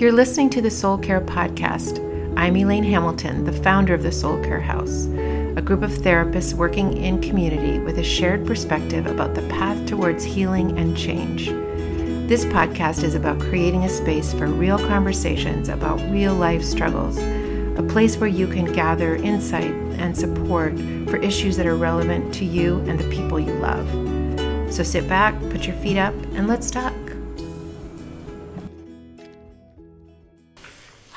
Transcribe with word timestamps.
You're 0.00 0.12
listening 0.12 0.48
to 0.50 0.62
the 0.62 0.70
Soul 0.70 0.96
Care 0.96 1.20
Podcast. 1.20 1.98
I'm 2.34 2.56
Elaine 2.56 2.84
Hamilton, 2.84 3.44
the 3.44 3.52
founder 3.52 3.92
of 3.92 4.02
the 4.02 4.10
Soul 4.10 4.42
Care 4.42 4.58
House, 4.58 5.04
a 5.04 5.62
group 5.62 5.82
of 5.82 5.90
therapists 5.90 6.54
working 6.54 6.96
in 6.96 7.20
community 7.20 7.78
with 7.80 7.98
a 7.98 8.02
shared 8.02 8.46
perspective 8.46 9.04
about 9.04 9.34
the 9.34 9.46
path 9.48 9.86
towards 9.86 10.24
healing 10.24 10.78
and 10.78 10.96
change. 10.96 11.48
This 12.30 12.46
podcast 12.46 13.04
is 13.04 13.14
about 13.14 13.40
creating 13.40 13.84
a 13.84 13.90
space 13.90 14.32
for 14.32 14.46
real 14.46 14.78
conversations 14.78 15.68
about 15.68 16.00
real 16.10 16.34
life 16.34 16.64
struggles, 16.64 17.18
a 17.18 17.86
place 17.86 18.16
where 18.16 18.30
you 18.30 18.46
can 18.46 18.72
gather 18.72 19.16
insight 19.16 19.74
and 20.00 20.16
support 20.16 20.78
for 21.10 21.18
issues 21.18 21.58
that 21.58 21.66
are 21.66 21.76
relevant 21.76 22.32
to 22.36 22.46
you 22.46 22.78
and 22.88 22.98
the 22.98 23.10
people 23.10 23.38
you 23.38 23.52
love. 23.52 23.86
So 24.72 24.82
sit 24.82 25.06
back, 25.06 25.38
put 25.50 25.66
your 25.66 25.76
feet 25.76 25.98
up, 25.98 26.14
and 26.32 26.48
let's 26.48 26.70
talk. 26.70 26.94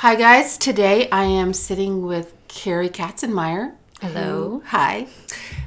Hi, 0.03 0.15
guys. 0.15 0.57
Today 0.57 1.09
I 1.11 1.23
am 1.23 1.53
sitting 1.53 2.05
with 2.05 2.35
Kari 2.49 2.89
Katzenmeier. 2.89 3.75
Hello. 4.01 4.49
Who, 4.59 4.63
hi. 4.65 5.07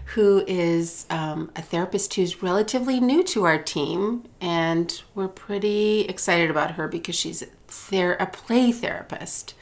Who 0.09 0.45
is 0.47 1.07
um, 1.09 1.51
a 1.57 1.63
therapist 1.63 2.13
who's 2.13 2.43
relatively 2.43 3.01
new 3.01 3.25
to 3.25 3.45
our 3.45 3.57
team, 3.57 4.29
and 4.39 5.03
we're 5.15 5.29
pretty 5.29 6.03
excited 6.03 6.51
about 6.51 6.73
her 6.73 6.87
because 6.87 7.15
she's 7.15 7.41
a, 7.41 7.47
ther- 7.67 8.19
a 8.21 8.27
play 8.27 8.73
therapist. 8.73 9.55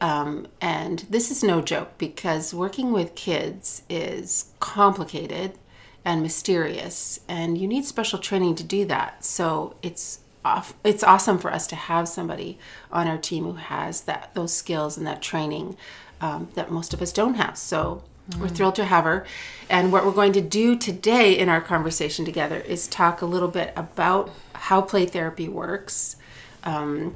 Um, 0.00 0.46
and 0.62 1.00
this 1.10 1.30
is 1.30 1.44
no 1.44 1.60
joke 1.60 1.98
because 1.98 2.54
working 2.54 2.94
with 2.94 3.16
kids 3.16 3.82
is 3.90 4.54
complicated 4.60 5.58
and 6.06 6.22
mysterious, 6.22 7.20
and 7.28 7.58
you 7.58 7.68
need 7.68 7.84
special 7.84 8.18
training 8.18 8.54
to 8.54 8.64
do 8.64 8.86
that. 8.86 9.26
So 9.26 9.76
it's 9.82 10.20
off, 10.46 10.74
it's 10.84 11.02
awesome 11.02 11.38
for 11.38 11.52
us 11.52 11.66
to 11.66 11.76
have 11.76 12.08
somebody 12.08 12.58
on 12.92 13.08
our 13.08 13.18
team 13.18 13.44
who 13.44 13.54
has 13.54 14.02
that 14.02 14.32
those 14.34 14.54
skills 14.54 14.96
and 14.96 15.06
that 15.06 15.20
training 15.20 15.76
um, 16.20 16.48
that 16.54 16.70
most 16.70 16.94
of 16.94 17.02
us 17.02 17.12
don't 17.12 17.34
have. 17.34 17.58
So 17.58 18.02
we're 18.38 18.48
thrilled 18.48 18.74
to 18.76 18.84
have 18.84 19.04
her. 19.04 19.26
And 19.68 19.92
what 19.92 20.04
we're 20.04 20.12
going 20.12 20.32
to 20.32 20.40
do 20.40 20.76
today 20.76 21.36
in 21.38 21.48
our 21.48 21.60
conversation 21.60 22.24
together 22.24 22.58
is 22.58 22.86
talk 22.86 23.22
a 23.22 23.26
little 23.26 23.48
bit 23.48 23.72
about 23.76 24.30
how 24.54 24.80
play 24.80 25.06
therapy 25.06 25.48
works. 25.48 26.16
Um, 26.64 27.14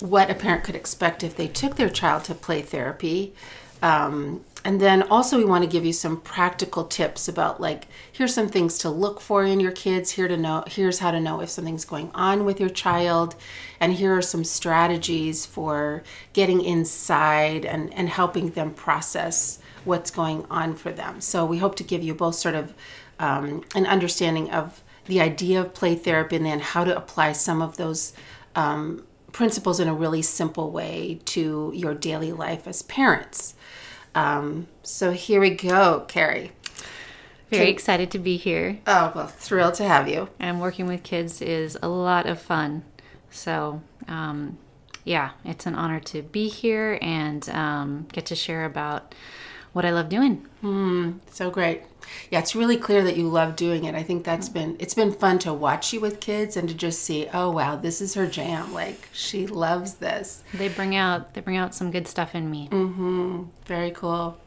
what 0.00 0.30
a 0.30 0.34
parent 0.34 0.64
could 0.64 0.74
expect 0.74 1.24
if 1.24 1.36
they 1.36 1.48
took 1.48 1.76
their 1.76 1.88
child 1.88 2.24
to 2.24 2.34
play 2.34 2.62
therapy. 2.62 3.34
Um, 3.82 4.44
and 4.64 4.80
then 4.80 5.04
also, 5.04 5.38
we 5.38 5.44
want 5.44 5.62
to 5.64 5.70
give 5.70 5.86
you 5.86 5.92
some 5.92 6.20
practical 6.20 6.84
tips 6.84 7.28
about 7.28 7.60
like 7.60 7.86
here's 8.10 8.34
some 8.34 8.48
things 8.48 8.78
to 8.78 8.90
look 8.90 9.20
for 9.20 9.44
in 9.44 9.60
your 9.60 9.72
kids. 9.72 10.10
Here 10.12 10.28
to 10.28 10.36
know 10.36 10.64
here's 10.66 10.98
how 10.98 11.10
to 11.12 11.20
know 11.20 11.40
if 11.40 11.48
something's 11.48 11.84
going 11.84 12.10
on 12.12 12.44
with 12.44 12.58
your 12.58 12.68
child, 12.68 13.36
and 13.78 13.92
here 13.92 14.16
are 14.16 14.22
some 14.22 14.44
strategies 14.44 15.46
for 15.46 16.02
getting 16.32 16.60
inside 16.62 17.64
and 17.64 17.94
and 17.94 18.08
helping 18.08 18.50
them 18.50 18.74
process 18.74 19.60
what's 19.84 20.10
going 20.10 20.44
on 20.50 20.74
for 20.74 20.90
them. 20.90 21.20
So 21.20 21.46
we 21.46 21.58
hope 21.58 21.76
to 21.76 21.84
give 21.84 22.02
you 22.02 22.14
both 22.14 22.34
sort 22.34 22.54
of 22.56 22.74
um, 23.18 23.64
an 23.74 23.86
understanding 23.86 24.50
of 24.50 24.82
the 25.06 25.20
idea 25.20 25.60
of 25.60 25.72
play 25.72 25.94
therapy 25.94 26.36
and 26.36 26.44
then 26.44 26.60
how 26.60 26.84
to 26.84 26.96
apply 26.96 27.32
some 27.32 27.62
of 27.62 27.76
those 27.76 28.12
um, 28.54 29.04
principles 29.32 29.80
in 29.80 29.88
a 29.88 29.94
really 29.94 30.22
simple 30.22 30.70
way 30.70 31.20
to 31.24 31.72
your 31.74 31.94
daily 31.94 32.32
life 32.32 32.66
as 32.66 32.82
parents. 32.82 33.54
Um, 34.18 34.66
so 34.82 35.12
here 35.12 35.40
we 35.40 35.50
go, 35.50 36.04
Kari. 36.08 36.50
Very 37.50 37.62
Okay. 37.62 37.70
excited 37.70 38.10
to 38.10 38.18
be 38.18 38.36
here. 38.36 38.78
Oh, 38.86 39.12
well, 39.14 39.26
thrilled 39.26 39.74
to 39.74 39.84
have 39.84 40.08
you. 40.08 40.28
And 40.38 40.60
working 40.60 40.86
with 40.86 41.02
kids 41.02 41.40
is 41.40 41.78
a 41.82 41.88
lot 41.88 42.26
of 42.26 42.38
fun. 42.40 42.82
So, 43.30 43.80
um, 44.08 44.58
yeah, 45.04 45.30
it's 45.44 45.66
an 45.66 45.74
honor 45.74 46.00
to 46.00 46.22
be 46.22 46.48
here 46.48 46.98
and 47.00 47.48
um, 47.50 48.06
get 48.12 48.26
to 48.26 48.34
share 48.34 48.64
about 48.64 49.14
what 49.72 49.84
I 49.84 49.90
love 49.90 50.08
doing. 50.08 50.46
Mm, 50.62 51.20
So 51.30 51.50
great. 51.50 51.82
Yeah, 52.30 52.40
it's 52.40 52.54
really 52.54 52.76
clear 52.76 53.02
that 53.04 53.16
you 53.16 53.28
love 53.28 53.56
doing 53.56 53.84
it. 53.84 53.94
I 53.94 54.02
think 54.02 54.24
that's 54.24 54.48
been 54.48 54.76
it's 54.78 54.94
been 54.94 55.12
fun 55.12 55.38
to 55.40 55.52
watch 55.52 55.92
you 55.92 56.00
with 56.00 56.20
kids 56.20 56.56
and 56.56 56.68
to 56.68 56.74
just 56.74 57.02
see, 57.02 57.28
oh 57.32 57.50
wow, 57.50 57.76
this 57.76 58.00
is 58.00 58.14
her 58.14 58.26
jam. 58.26 58.72
Like 58.72 59.08
she 59.12 59.46
loves 59.46 59.94
this. 59.94 60.42
They 60.54 60.68
bring 60.68 60.94
out 60.96 61.34
they 61.34 61.40
bring 61.40 61.56
out 61.56 61.74
some 61.74 61.90
good 61.90 62.06
stuff 62.08 62.34
in 62.34 62.50
me. 62.50 62.68
mm-hmm 62.70 63.44
Very 63.66 63.90
cool. 63.90 64.38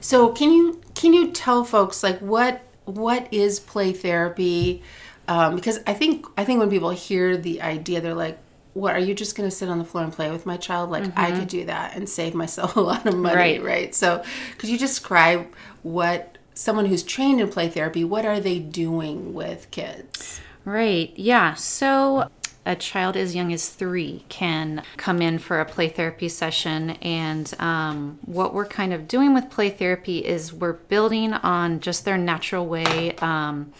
So 0.00 0.28
can 0.30 0.50
you 0.52 0.80
can 0.94 1.12
you 1.12 1.32
tell 1.32 1.64
folks 1.64 2.02
like 2.02 2.18
what 2.20 2.62
what 2.84 3.32
is 3.32 3.60
play 3.60 3.92
therapy? 3.92 4.82
Um, 5.28 5.56
because 5.56 5.80
I 5.86 5.94
think 5.94 6.26
I 6.36 6.44
think 6.44 6.60
when 6.60 6.70
people 6.70 6.90
hear 6.90 7.36
the 7.36 7.60
idea, 7.62 8.00
they're 8.00 8.14
like, 8.14 8.38
"What 8.74 8.94
are 8.94 9.00
you 9.00 9.14
just 9.14 9.36
going 9.36 9.48
to 9.48 9.54
sit 9.54 9.68
on 9.68 9.78
the 9.78 9.84
floor 9.84 10.04
and 10.04 10.12
play 10.12 10.30
with 10.30 10.46
my 10.46 10.56
child?" 10.56 10.90
Like 10.90 11.04
I 11.16 11.32
could 11.32 11.48
do 11.48 11.64
that 11.66 11.96
and 11.96 12.08
save 12.08 12.34
myself 12.34 12.76
a 12.76 12.80
lot 12.80 13.06
of 13.06 13.16
money, 13.16 13.36
right? 13.36 13.62
Right. 13.62 13.94
So 13.94 14.22
could 14.58 14.68
you 14.68 14.78
describe 14.78 15.52
what 15.82 16.35
someone 16.56 16.86
who's 16.86 17.04
trained 17.04 17.40
in 17.40 17.48
play 17.48 17.68
therapy? 17.68 18.02
What 18.02 18.24
are 18.24 18.40
they 18.40 18.58
doing 18.58 19.34
with 19.34 19.70
kids? 19.70 20.40
Right. 20.64 21.12
Yeah. 21.14 21.54
So 21.54 22.28
a 22.64 22.74
child 22.74 23.16
as 23.16 23.36
young 23.36 23.52
as 23.52 23.68
three 23.68 24.24
can 24.28 24.82
come 24.96 25.22
in 25.22 25.38
for 25.38 25.60
a 25.60 25.64
play 25.64 25.88
therapy 25.88 26.28
session. 26.28 26.90
And 27.02 27.54
um, 27.60 28.18
what 28.22 28.52
we're 28.52 28.66
kind 28.66 28.92
of 28.92 29.06
doing 29.06 29.32
with 29.32 29.48
play 29.50 29.70
therapy 29.70 30.24
is 30.24 30.52
we're 30.52 30.72
building 30.72 31.32
on 31.32 31.78
just 31.78 32.04
their 32.04 32.18
natural 32.18 32.66
way 32.66 33.14
um, 33.18 33.72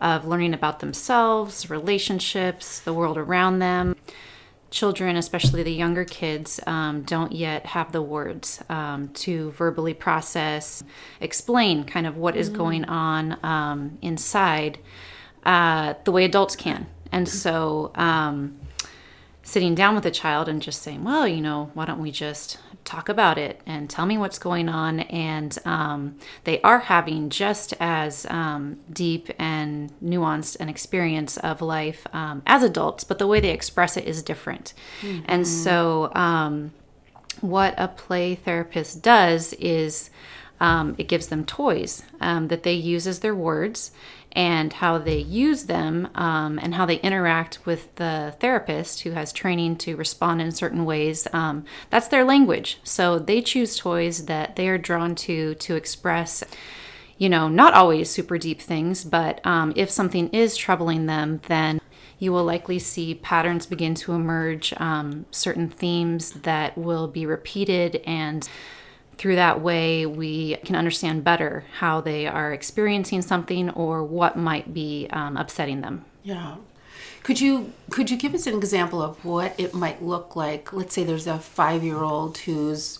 of 0.00 0.26
learning 0.26 0.54
about 0.54 0.80
themselves, 0.80 1.70
relationships, 1.70 2.80
the 2.80 2.92
world 2.92 3.16
around 3.16 3.60
them. 3.60 3.94
Children, 4.72 5.16
especially 5.16 5.62
the 5.62 5.72
younger 5.72 6.04
kids, 6.06 6.58
um, 6.66 7.02
don't 7.02 7.30
yet 7.30 7.66
have 7.66 7.92
the 7.92 8.00
words 8.00 8.58
um, 8.70 9.08
to 9.08 9.50
verbally 9.50 9.92
process, 9.92 10.82
explain 11.20 11.84
kind 11.84 12.06
of 12.06 12.16
what 12.16 12.36
is 12.36 12.48
going 12.48 12.86
on 12.86 13.38
um, 13.44 13.98
inside 14.00 14.78
uh, 15.44 15.92
the 16.04 16.10
way 16.10 16.24
adults 16.24 16.56
can. 16.56 16.86
And 17.12 17.28
so, 17.28 17.92
um, 17.96 18.58
sitting 19.42 19.74
down 19.74 19.94
with 19.94 20.06
a 20.06 20.10
child 20.10 20.48
and 20.48 20.62
just 20.62 20.82
saying, 20.82 21.02
well, 21.04 21.26
you 21.26 21.40
know, 21.40 21.70
why 21.74 21.84
don't 21.84 22.00
we 22.00 22.10
just 22.10 22.58
talk 22.84 23.08
about 23.08 23.38
it 23.38 23.60
and 23.66 23.88
tell 23.90 24.06
me 24.06 24.16
what's 24.16 24.38
going 24.38 24.68
on? 24.68 25.00
And 25.00 25.56
um, 25.64 26.16
they 26.44 26.60
are 26.62 26.78
having 26.80 27.28
just 27.28 27.74
as 27.80 28.26
um, 28.26 28.78
deep 28.92 29.30
and 29.38 29.92
nuanced 30.02 30.58
an 30.60 30.68
experience 30.68 31.36
of 31.38 31.60
life 31.60 32.06
um, 32.12 32.42
as 32.46 32.62
adults, 32.62 33.04
but 33.04 33.18
the 33.18 33.26
way 33.26 33.40
they 33.40 33.50
express 33.50 33.96
it 33.96 34.04
is 34.04 34.22
different. 34.22 34.74
And 35.26 35.46
so, 35.46 36.12
um, 36.14 36.72
what 37.40 37.74
a 37.76 37.88
play 37.88 38.36
therapist 38.36 39.02
does 39.02 39.52
is 39.54 40.10
um, 40.60 40.94
it 40.96 41.08
gives 41.08 41.26
them 41.26 41.44
toys 41.44 42.04
um, 42.20 42.46
that 42.48 42.62
they 42.62 42.74
use 42.74 43.08
as 43.08 43.18
their 43.18 43.34
words 43.34 43.90
and 44.32 44.72
how 44.72 44.98
they 44.98 45.18
use 45.18 45.64
them 45.64 46.08
um, 46.14 46.58
and 46.58 46.74
how 46.74 46.86
they 46.86 46.96
interact 46.96 47.64
with 47.64 47.94
the 47.96 48.34
therapist 48.40 49.00
who 49.02 49.10
has 49.12 49.32
training 49.32 49.76
to 49.76 49.96
respond 49.96 50.40
in 50.40 50.50
certain 50.50 50.84
ways 50.84 51.28
um, 51.32 51.64
that's 51.90 52.08
their 52.08 52.24
language. 52.24 52.78
So 52.82 53.18
they 53.18 53.42
choose 53.42 53.76
toys 53.76 54.26
that 54.26 54.56
they 54.56 54.68
are 54.68 54.78
drawn 54.78 55.14
to 55.16 55.54
to 55.54 55.76
express 55.76 56.42
you 57.18 57.28
know 57.28 57.48
not 57.48 57.74
always 57.74 58.10
super 58.10 58.38
deep 58.38 58.60
things 58.60 59.04
but 59.04 59.44
um, 59.46 59.72
if 59.76 59.90
something 59.90 60.28
is 60.30 60.56
troubling 60.56 61.06
them 61.06 61.40
then 61.46 61.80
you 62.22 62.32
will 62.32 62.44
likely 62.44 62.78
see 62.78 63.16
patterns 63.16 63.66
begin 63.66 63.96
to 63.96 64.12
emerge, 64.12 64.72
um, 64.76 65.26
certain 65.32 65.68
themes 65.68 66.30
that 66.42 66.78
will 66.78 67.08
be 67.08 67.26
repeated, 67.26 67.96
and 68.06 68.48
through 69.22 69.36
that 69.36 69.60
way, 69.60 70.04
we 70.04 70.56
can 70.64 70.74
understand 70.74 71.22
better 71.22 71.64
how 71.78 72.00
they 72.00 72.26
are 72.26 72.52
experiencing 72.52 73.22
something 73.22 73.70
or 73.70 74.02
what 74.02 74.36
might 74.36 74.74
be 74.74 75.06
um, 75.12 75.36
upsetting 75.36 75.80
them. 75.80 76.04
Yeah. 76.24 76.56
Could 77.22 77.40
you 77.40 77.72
could 77.88 78.10
you 78.10 78.16
give 78.16 78.34
us 78.34 78.48
an 78.48 78.56
example 78.56 79.00
of 79.00 79.24
what 79.24 79.54
it 79.58 79.74
might 79.74 80.02
look 80.02 80.34
like? 80.34 80.72
Let's 80.72 80.92
say 80.92 81.04
there's 81.04 81.28
a 81.28 81.38
five 81.38 81.84
year 81.84 82.02
old 82.02 82.36
whose 82.38 82.98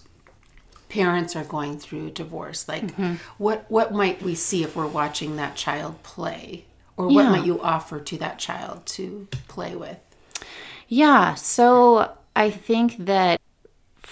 parents 0.89 1.35
are 1.35 1.43
going 1.43 1.77
through 1.81 2.11
divorce. 2.11 2.69
Like 2.69 2.89
what 3.37 3.69
what 3.69 3.93
might 3.93 4.23
we 4.23 4.37
see 4.37 4.63
if 4.63 4.77
we're 4.77 4.87
watching 4.87 5.35
that 5.39 5.57
child 5.57 6.05
play? 6.05 6.67
Or 6.97 7.07
what 7.07 7.25
Yeah. 7.25 7.31
might 7.31 7.45
you 7.47 7.61
offer 7.61 7.99
to 7.99 8.17
that 8.19 8.39
child 8.39 8.87
to 8.95 9.27
play 9.49 9.75
with? 9.75 9.99
Yeah, 10.87 11.35
so 11.35 12.13
I 12.37 12.51
think 12.51 13.07
that 13.07 13.41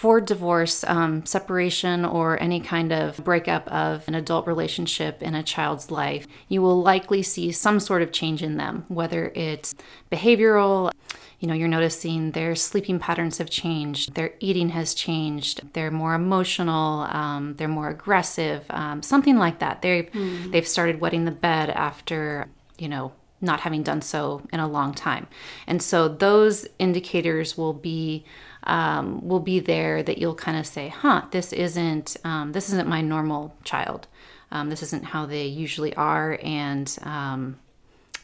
for 0.01 0.19
divorce, 0.19 0.83
um, 0.85 1.27
separation, 1.27 2.07
or 2.07 2.43
any 2.43 2.59
kind 2.59 2.91
of 2.91 3.23
breakup 3.23 3.69
of 3.69 4.09
an 4.09 4.15
adult 4.15 4.47
relationship 4.47 5.21
in 5.21 5.35
a 5.35 5.43
child's 5.43 5.91
life, 5.91 6.27
you 6.49 6.63
will 6.63 6.81
likely 6.81 7.23
see 7.23 7.53
some 7.53 7.79
sort 7.79 8.01
of 8.01 8.11
change 8.11 8.43
in 8.43 8.57
them, 8.57 8.87
whether 8.89 9.31
it's 9.35 9.75
behavioral. 10.11 10.91
You 11.39 11.49
know, 11.49 11.53
you're 11.53 11.69
noticing 11.69 12.31
their 12.31 12.55
sleeping 12.55 12.99
patterns 12.99 13.37
have 13.37 13.51
changed, 13.51 14.15
their 14.15 14.33
eating 14.41 14.71
has 14.71 14.95
changed, 14.95 15.71
they're 15.75 15.91
more 15.91 16.15
emotional, 16.15 17.01
um, 17.11 17.57
they're 17.59 17.69
more 17.69 17.91
aggressive, 17.91 18.65
um, 18.71 19.03
something 19.03 19.37
like 19.37 19.59
that. 19.59 19.83
They 19.83 20.09
they've 20.49 20.67
started 20.67 21.03
wetting 21.03 21.27
the 21.27 21.31
bed 21.31 21.69
after 21.69 22.47
you 22.79 22.89
know 22.89 23.13
not 23.43 23.61
having 23.61 23.83
done 23.83 24.01
so 24.01 24.43
in 24.51 24.61
a 24.61 24.69
long 24.69 24.95
time. 24.95 25.27
And 25.67 25.83
so 25.83 26.09
those 26.09 26.67
indicators 26.79 27.59
will 27.59 27.75
be 27.75 28.25
um, 28.65 29.27
will 29.27 29.41
be 29.41 29.61
there 29.61 30.03
that 30.03 30.19
you'll 30.19 30.35
kind 30.35 30.59
of 30.59 30.67
say, 30.67 30.89
"Huh, 30.89 31.23
this 31.31 31.53
isn't 31.53 32.17
um, 32.25 32.53
this 32.53 32.69
isn't 32.69 32.89
my 32.89 33.01
normal 33.01 33.55
child. 33.65 34.07
Um, 34.53 34.71
this 34.71 34.83
isn't 34.83 35.05
how 35.07 35.27
they 35.27 35.47
usually 35.47 35.95
are," 35.95 36.39
and 36.43 36.97
um, 37.03 37.59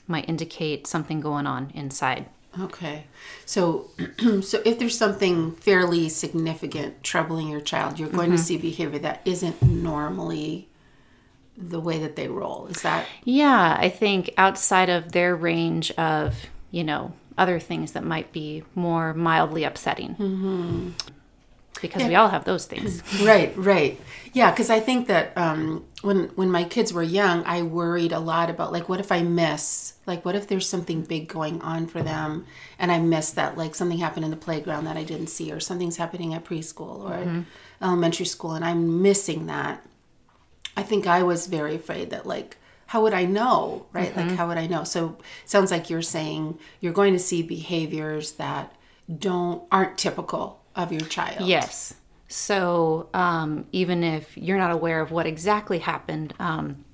might 0.06 0.28
indicate 0.28 0.86
something 0.86 1.20
going 1.20 1.46
on 1.46 1.70
inside. 1.74 2.26
Okay. 2.60 3.04
So 3.44 3.90
so 4.42 4.62
if 4.64 4.78
there's 4.78 4.96
something 4.96 5.52
fairly 5.52 6.08
significant 6.08 7.02
troubling 7.02 7.48
your 7.48 7.60
child, 7.60 7.98
you're 7.98 8.08
going 8.08 8.30
to 8.30 8.38
see 8.38 8.56
behavior 8.56 8.98
that 9.00 9.20
isn't 9.24 9.62
normally 9.62 10.68
the 11.56 11.80
way 11.80 11.98
that 11.98 12.16
they 12.16 12.28
roll. 12.28 12.66
Is 12.66 12.82
that 12.82 13.06
Yeah, 13.24 13.76
I 13.78 13.88
think 13.88 14.30
outside 14.36 14.88
of 14.88 15.12
their 15.12 15.34
range 15.34 15.90
of, 15.92 16.46
you 16.70 16.84
know, 16.84 17.12
other 17.38 17.58
things 17.60 17.92
that 17.92 18.04
might 18.04 18.32
be 18.32 18.64
more 18.74 19.14
mildly 19.14 19.64
upsetting. 19.64 20.94
Because 21.80 22.04
we 22.04 22.14
all 22.14 22.28
have 22.28 22.44
those 22.44 22.64
things. 22.64 23.02
right? 23.22 23.52
Right. 23.56 24.00
Yeah, 24.32 24.50
because 24.50 24.70
I 24.70 24.80
think 24.80 25.08
that 25.08 25.36
um, 25.36 25.84
when 26.00 26.28
when 26.34 26.50
my 26.50 26.64
kids 26.64 26.92
were 26.92 27.02
young, 27.02 27.44
I 27.44 27.62
worried 27.62 28.12
a 28.12 28.18
lot 28.18 28.48
about 28.48 28.72
like, 28.72 28.88
what 28.88 28.98
if 29.00 29.12
I 29.12 29.22
miss? 29.22 29.94
Like, 30.06 30.24
what 30.24 30.34
if 30.34 30.46
there's 30.46 30.68
something 30.68 31.02
big 31.02 31.28
going 31.28 31.60
on 31.62 31.86
for 31.86 32.02
them, 32.02 32.46
and 32.78 32.90
I 32.90 32.98
miss 32.98 33.30
that? 33.32 33.58
Like, 33.58 33.74
something 33.74 33.98
happened 33.98 34.24
in 34.24 34.30
the 34.30 34.36
playground 34.36 34.84
that 34.84 34.96
I 34.96 35.04
didn't 35.04 35.26
see, 35.26 35.52
or 35.52 35.60
something's 35.60 35.96
happening 35.96 36.32
at 36.32 36.44
preschool 36.44 37.10
or 37.10 37.14
at 37.14 37.44
elementary 37.82 38.26
school, 38.26 38.52
and 38.52 38.64
I'm 38.64 39.02
missing 39.02 39.46
that. 39.46 39.82
I 40.76 40.82
think 40.82 41.06
I 41.06 41.22
was 41.22 41.46
very 41.46 41.74
afraid 41.74 42.10
that 42.10 42.26
like 42.26 42.56
how 42.86 43.02
would 43.02 43.12
I 43.14 43.24
know, 43.24 43.86
right? 43.92 44.16
Like 44.16 44.30
how 44.32 44.46
would 44.48 44.58
I 44.58 44.66
know? 44.66 44.84
So 44.84 45.18
sounds 45.44 45.70
like 45.70 45.90
you're 45.90 46.02
saying 46.02 46.58
you're 46.80 46.92
going 46.92 47.12
to 47.12 47.18
see 47.18 47.42
behaviors 47.42 48.32
that 48.32 48.72
don't 49.18 49.62
aren't 49.72 49.98
typical 49.98 50.60
of 50.74 50.92
your 50.92 51.00
child. 51.02 51.46
Yes. 51.48 51.94
So 52.28 53.08
um, 53.14 53.66
even 53.72 54.02
if 54.02 54.36
you're 54.36 54.58
not 54.58 54.70
aware 54.72 55.00
of 55.00 55.10
what 55.10 55.26
exactly 55.26 55.78
happened, 55.78 56.34
um, 56.38 56.84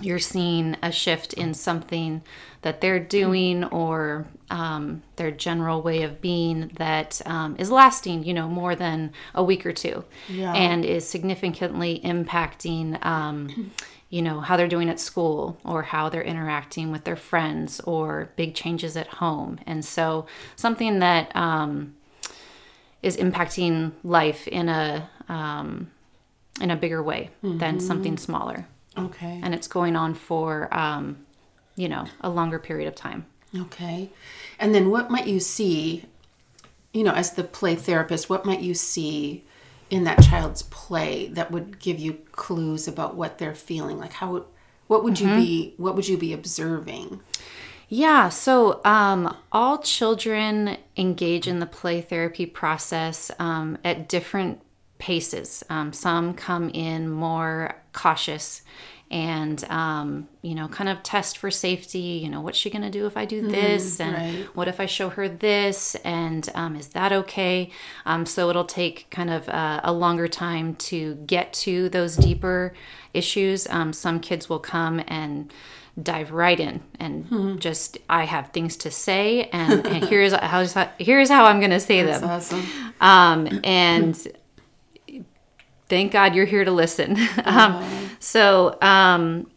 you're 0.00 0.18
seeing 0.18 0.76
a 0.82 0.92
shift 0.92 1.32
in 1.32 1.52
something 1.54 2.22
that 2.62 2.80
they're 2.80 3.00
doing 3.00 3.64
or 3.64 4.26
um, 4.50 5.02
their 5.16 5.30
general 5.30 5.82
way 5.82 6.02
of 6.02 6.20
being 6.20 6.68
that 6.76 7.20
um, 7.26 7.56
is 7.58 7.70
lasting, 7.70 8.22
you 8.24 8.32
know, 8.32 8.48
more 8.48 8.74
than 8.76 9.12
a 9.34 9.42
week 9.42 9.66
or 9.66 9.72
two, 9.72 10.04
Yeah. 10.28 10.52
and 10.54 10.84
is 10.84 11.06
significantly 11.08 12.00
impacting. 12.04 13.04
Um, 13.04 13.72
you 14.10 14.22
know 14.22 14.40
how 14.40 14.56
they're 14.56 14.68
doing 14.68 14.88
at 14.88 14.98
school 14.98 15.58
or 15.64 15.82
how 15.82 16.08
they're 16.08 16.22
interacting 16.22 16.90
with 16.90 17.04
their 17.04 17.16
friends 17.16 17.78
or 17.80 18.30
big 18.36 18.54
changes 18.54 18.96
at 18.96 19.06
home 19.06 19.58
and 19.66 19.84
so 19.84 20.26
something 20.56 20.98
that 21.00 21.34
um, 21.36 21.94
is 23.02 23.16
impacting 23.16 23.92
life 24.02 24.48
in 24.48 24.68
a 24.68 25.08
um, 25.28 25.90
in 26.60 26.70
a 26.70 26.76
bigger 26.76 27.02
way 27.02 27.30
than 27.42 27.78
something 27.78 28.16
smaller, 28.16 28.66
Okay. 28.96 29.38
and 29.44 29.54
it's 29.54 29.68
going 29.68 29.94
on 29.94 30.14
for 30.14 30.72
um, 30.74 31.18
you 31.76 31.88
know 31.88 32.06
a 32.20 32.28
longer 32.30 32.58
period 32.58 32.88
of 32.88 32.94
time. 32.96 33.26
Okay. 33.56 34.10
And 34.58 34.74
then 34.74 34.90
what 34.90 35.10
might 35.10 35.26
you 35.26 35.38
see, 35.40 36.04
you 36.92 37.04
know, 37.04 37.12
as 37.12 37.32
the 37.32 37.44
play 37.44 37.76
therapist, 37.76 38.28
what 38.28 38.44
might 38.44 38.60
you 38.60 38.74
see 38.74 39.44
in 39.90 40.04
that 40.04 40.22
child's 40.22 40.62
play 40.64 41.28
that 41.28 41.50
would 41.50 41.78
give 41.78 41.98
you 41.98 42.14
clues 42.32 42.88
about 42.88 43.14
what 43.14 43.38
they're 43.38 43.54
feeling? 43.54 43.98
Like 43.98 44.12
how 44.12 44.32
would 44.32 44.44
what 44.86 45.04
would 45.04 45.20
you 45.20 45.28
be 45.28 45.74
what 45.76 45.94
would 45.94 46.08
you 46.08 46.16
be 46.16 46.32
observing? 46.32 47.20
Yeah, 47.90 48.28
so 48.28 48.82
um, 48.84 49.34
all 49.50 49.78
children 49.78 50.76
engage 50.96 51.48
in 51.48 51.58
the 51.58 51.66
play 51.66 52.02
therapy 52.02 52.44
process 52.44 53.30
um, 53.38 53.78
at 53.82 54.08
different 54.08 54.60
paces. 54.98 55.64
Um, 55.70 55.94
some 55.94 56.34
come 56.34 56.68
in 56.70 57.08
more 57.08 57.76
cautious 57.92 58.62
and, 59.10 59.64
um, 59.70 60.28
you 60.42 60.54
know, 60.54 60.68
kind 60.68 60.88
of 60.88 61.02
test 61.02 61.38
for 61.38 61.50
safety. 61.50 62.20
You 62.22 62.28
know, 62.28 62.40
what's 62.40 62.58
she 62.58 62.70
going 62.70 62.82
to 62.82 62.90
do 62.90 63.06
if 63.06 63.16
I 63.16 63.24
do 63.24 63.46
this? 63.48 64.00
and 64.00 64.14
right. 64.14 64.46
what 64.54 64.68
if 64.68 64.80
I 64.80 64.86
show 64.86 65.08
her 65.10 65.28
this? 65.28 65.94
And 66.04 66.48
um, 66.54 66.76
is 66.76 66.88
that 66.88 67.12
okay? 67.12 67.70
Um, 68.04 68.26
so 68.26 68.50
it'll 68.50 68.64
take 68.64 69.08
kind 69.10 69.30
of 69.30 69.48
uh, 69.48 69.80
a 69.82 69.92
longer 69.92 70.28
time 70.28 70.74
to 70.76 71.14
get 71.26 71.52
to 71.54 71.88
those 71.88 72.16
deeper 72.16 72.74
issues. 73.14 73.66
Um, 73.68 73.92
some 73.92 74.20
kids 74.20 74.48
will 74.48 74.58
come 74.58 75.02
and 75.06 75.52
dive 76.00 76.30
right 76.30 76.60
in 76.60 76.80
and 77.00 77.60
just 77.60 77.98
I 78.08 78.24
have 78.24 78.52
things 78.52 78.76
to 78.76 78.90
say 78.90 79.48
and, 79.52 79.84
and 79.84 80.04
here's 80.08 80.32
how 80.32 80.64
here's 80.98 81.28
how 81.28 81.46
I'm 81.46 81.58
going 81.58 81.72
to 81.72 81.80
say 81.80 82.02
them. 82.02 82.22
Awesome. 82.24 82.64
Um, 83.00 83.60
and 83.64 84.16
thank 85.88 86.12
God 86.12 86.34
you're 86.34 86.46
here 86.46 86.64
to 86.64 86.70
listen. 86.70 87.16
um, 87.44 88.10
so, 88.18 88.80
um, 88.82 89.50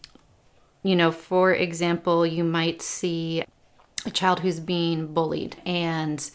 you 0.83 0.95
know, 0.95 1.11
for 1.11 1.53
example, 1.53 2.25
you 2.25 2.43
might 2.43 2.81
see 2.81 3.43
a 4.05 4.11
child 4.11 4.39
who's 4.39 4.59
being 4.59 5.13
bullied 5.13 5.57
and 5.65 6.31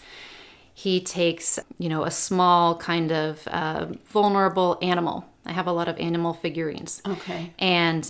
he 0.73 1.01
takes, 1.01 1.59
you 1.79 1.89
know, 1.89 2.05
a 2.05 2.11
small 2.11 2.77
kind 2.77 3.11
of 3.11 3.47
uh, 3.49 3.87
vulnerable 4.05 4.79
animal. 4.83 5.25
I 5.45 5.53
have 5.53 5.67
a 5.67 5.73
lot 5.73 5.89
of 5.89 5.99
animal 5.99 6.35
figurines. 6.35 7.01
Okay. 7.07 7.53
And, 7.59 8.09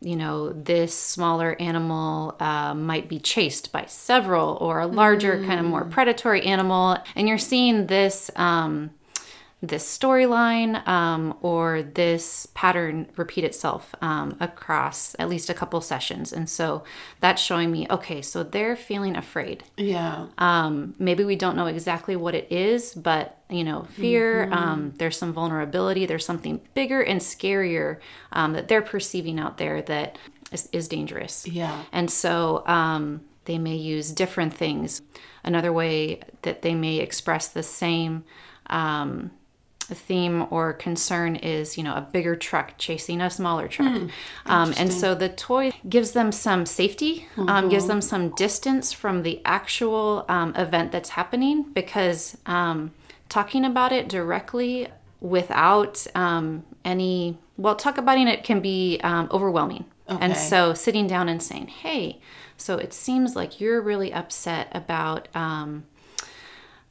you 0.00 0.16
know, 0.16 0.52
this 0.52 0.98
smaller 0.98 1.54
animal 1.60 2.34
uh, 2.40 2.72
might 2.74 3.08
be 3.08 3.18
chased 3.18 3.72
by 3.72 3.84
several 3.86 4.56
or 4.60 4.80
a 4.80 4.86
larger, 4.86 5.44
kind 5.44 5.60
of 5.60 5.66
more 5.66 5.84
predatory 5.84 6.42
animal. 6.42 6.96
And 7.14 7.28
you're 7.28 7.38
seeing 7.38 7.86
this. 7.88 8.30
Um, 8.36 8.90
this 9.60 9.84
storyline 9.84 10.86
um, 10.86 11.36
or 11.42 11.82
this 11.82 12.46
pattern 12.54 13.08
repeat 13.16 13.42
itself 13.42 13.92
um, 14.00 14.36
across 14.38 15.16
at 15.18 15.28
least 15.28 15.50
a 15.50 15.54
couple 15.54 15.80
sessions. 15.80 16.32
And 16.32 16.48
so 16.48 16.84
that's 17.18 17.42
showing 17.42 17.72
me, 17.72 17.86
okay, 17.90 18.22
so 18.22 18.44
they're 18.44 18.76
feeling 18.76 19.16
afraid. 19.16 19.64
Yeah. 19.76 20.26
Um, 20.38 20.94
maybe 20.98 21.24
we 21.24 21.34
don't 21.34 21.56
know 21.56 21.66
exactly 21.66 22.14
what 22.14 22.36
it 22.36 22.52
is, 22.52 22.94
but 22.94 23.42
you 23.50 23.64
know, 23.64 23.84
fear, 23.94 24.48
um, 24.52 24.92
there's 24.98 25.16
some 25.16 25.32
vulnerability, 25.32 26.06
there's 26.06 26.24
something 26.24 26.60
bigger 26.74 27.00
and 27.02 27.20
scarier 27.20 27.98
um, 28.30 28.52
that 28.52 28.68
they're 28.68 28.82
perceiving 28.82 29.40
out 29.40 29.58
there 29.58 29.82
that 29.82 30.18
is, 30.52 30.68
is 30.70 30.86
dangerous. 30.86 31.48
Yeah. 31.48 31.82
And 31.90 32.10
so 32.10 32.64
um, 32.66 33.22
they 33.46 33.58
may 33.58 33.76
use 33.76 34.12
different 34.12 34.54
things. 34.54 35.02
Another 35.42 35.72
way 35.72 36.20
that 36.42 36.62
they 36.62 36.74
may 36.74 36.98
express 36.98 37.48
the 37.48 37.62
same 37.62 38.24
um, 38.66 39.30
theme 39.94 40.46
or 40.50 40.72
concern 40.72 41.36
is, 41.36 41.76
you 41.76 41.82
know, 41.82 41.94
a 41.94 42.00
bigger 42.00 42.36
truck 42.36 42.74
chasing 42.78 43.20
a 43.20 43.30
smaller 43.30 43.68
truck. 43.68 44.02
um, 44.46 44.74
and 44.76 44.92
so 44.92 45.14
the 45.14 45.28
toy 45.28 45.72
gives 45.88 46.12
them 46.12 46.32
some 46.32 46.66
safety, 46.66 47.26
um, 47.36 47.68
gives 47.68 47.86
them 47.86 48.00
some 48.00 48.34
distance 48.34 48.92
from 48.92 49.22
the 49.22 49.40
actual 49.44 50.24
um, 50.28 50.54
event 50.56 50.92
that's 50.92 51.10
happening 51.10 51.64
because 51.72 52.36
um, 52.46 52.92
talking 53.28 53.64
about 53.64 53.92
it 53.92 54.08
directly 54.08 54.88
without 55.20 56.06
um, 56.14 56.64
any, 56.84 57.38
well, 57.56 57.74
talk 57.74 57.98
about 57.98 58.18
it 58.18 58.44
can 58.44 58.60
be 58.60 59.00
um, 59.02 59.28
overwhelming. 59.30 59.84
And 60.08 60.34
so 60.36 60.72
sitting 60.72 61.06
down 61.06 61.28
and 61.28 61.42
saying, 61.42 61.66
hey, 61.66 62.20
so 62.56 62.78
it 62.78 62.92
seems 62.92 63.36
like 63.36 63.60
you're 63.60 63.80
really 63.80 64.12
upset 64.12 64.68
about 64.72 65.28
um, 65.34 65.84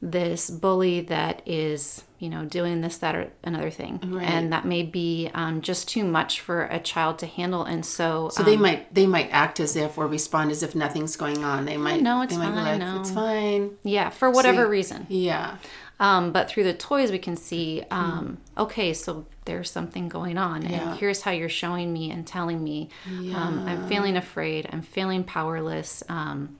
this 0.00 0.48
bully 0.48 1.00
that 1.00 1.42
is, 1.44 2.04
you 2.20 2.28
know, 2.28 2.44
doing 2.44 2.82
this, 2.82 2.98
that, 2.98 3.16
or 3.16 3.32
another 3.42 3.70
thing. 3.70 3.98
And 4.22 4.52
that 4.52 4.64
may 4.64 4.84
be 4.84 5.28
um, 5.34 5.60
just 5.60 5.88
too 5.88 6.04
much 6.04 6.40
for 6.40 6.64
a 6.66 6.78
child 6.78 7.18
to 7.18 7.26
handle. 7.26 7.64
And 7.64 7.84
so, 7.84 8.28
So 8.28 8.42
they 8.44 8.56
might 8.56 8.94
they 8.94 9.06
might 9.08 9.28
act 9.32 9.58
as 9.58 9.74
if 9.74 9.98
or 9.98 10.06
respond 10.06 10.52
as 10.52 10.62
if 10.62 10.74
nothing's 10.76 11.16
going 11.16 11.42
on. 11.44 11.64
They 11.64 11.76
might 11.76 12.00
no, 12.00 12.22
it's 12.22 12.32
they 12.32 12.38
might 12.38 12.54
fine, 12.54 12.64
like 12.64 12.78
no. 12.78 13.00
it's 13.00 13.10
fine. 13.10 13.70
yeah, 13.82 14.10
for 14.10 14.30
whatever 14.30 14.62
you- 14.62 14.68
reason. 14.68 15.06
Yeah. 15.08 15.56
Um, 16.00 16.30
but 16.30 16.48
through 16.48 16.62
the 16.62 16.74
toys, 16.74 17.10
we 17.10 17.18
can 17.18 17.36
see, 17.36 17.82
um, 17.90 18.38
okay, 18.56 18.94
so 18.94 19.26
there's 19.46 19.68
something 19.68 20.08
going 20.08 20.38
on, 20.38 20.62
Yeah. 20.62 20.90
and 20.92 20.98
here's 21.00 21.22
how 21.22 21.32
you're 21.32 21.48
showing 21.48 21.92
me 21.92 22.12
and 22.12 22.24
telling 22.24 22.62
me. 22.62 22.88
Um, 23.34 23.64
I'm 23.66 23.88
feeling 23.88 24.16
afraid. 24.16 24.68
I'm 24.72 24.82
feeling 24.82 25.24
powerless. 25.24 26.04
Um, 26.08 26.56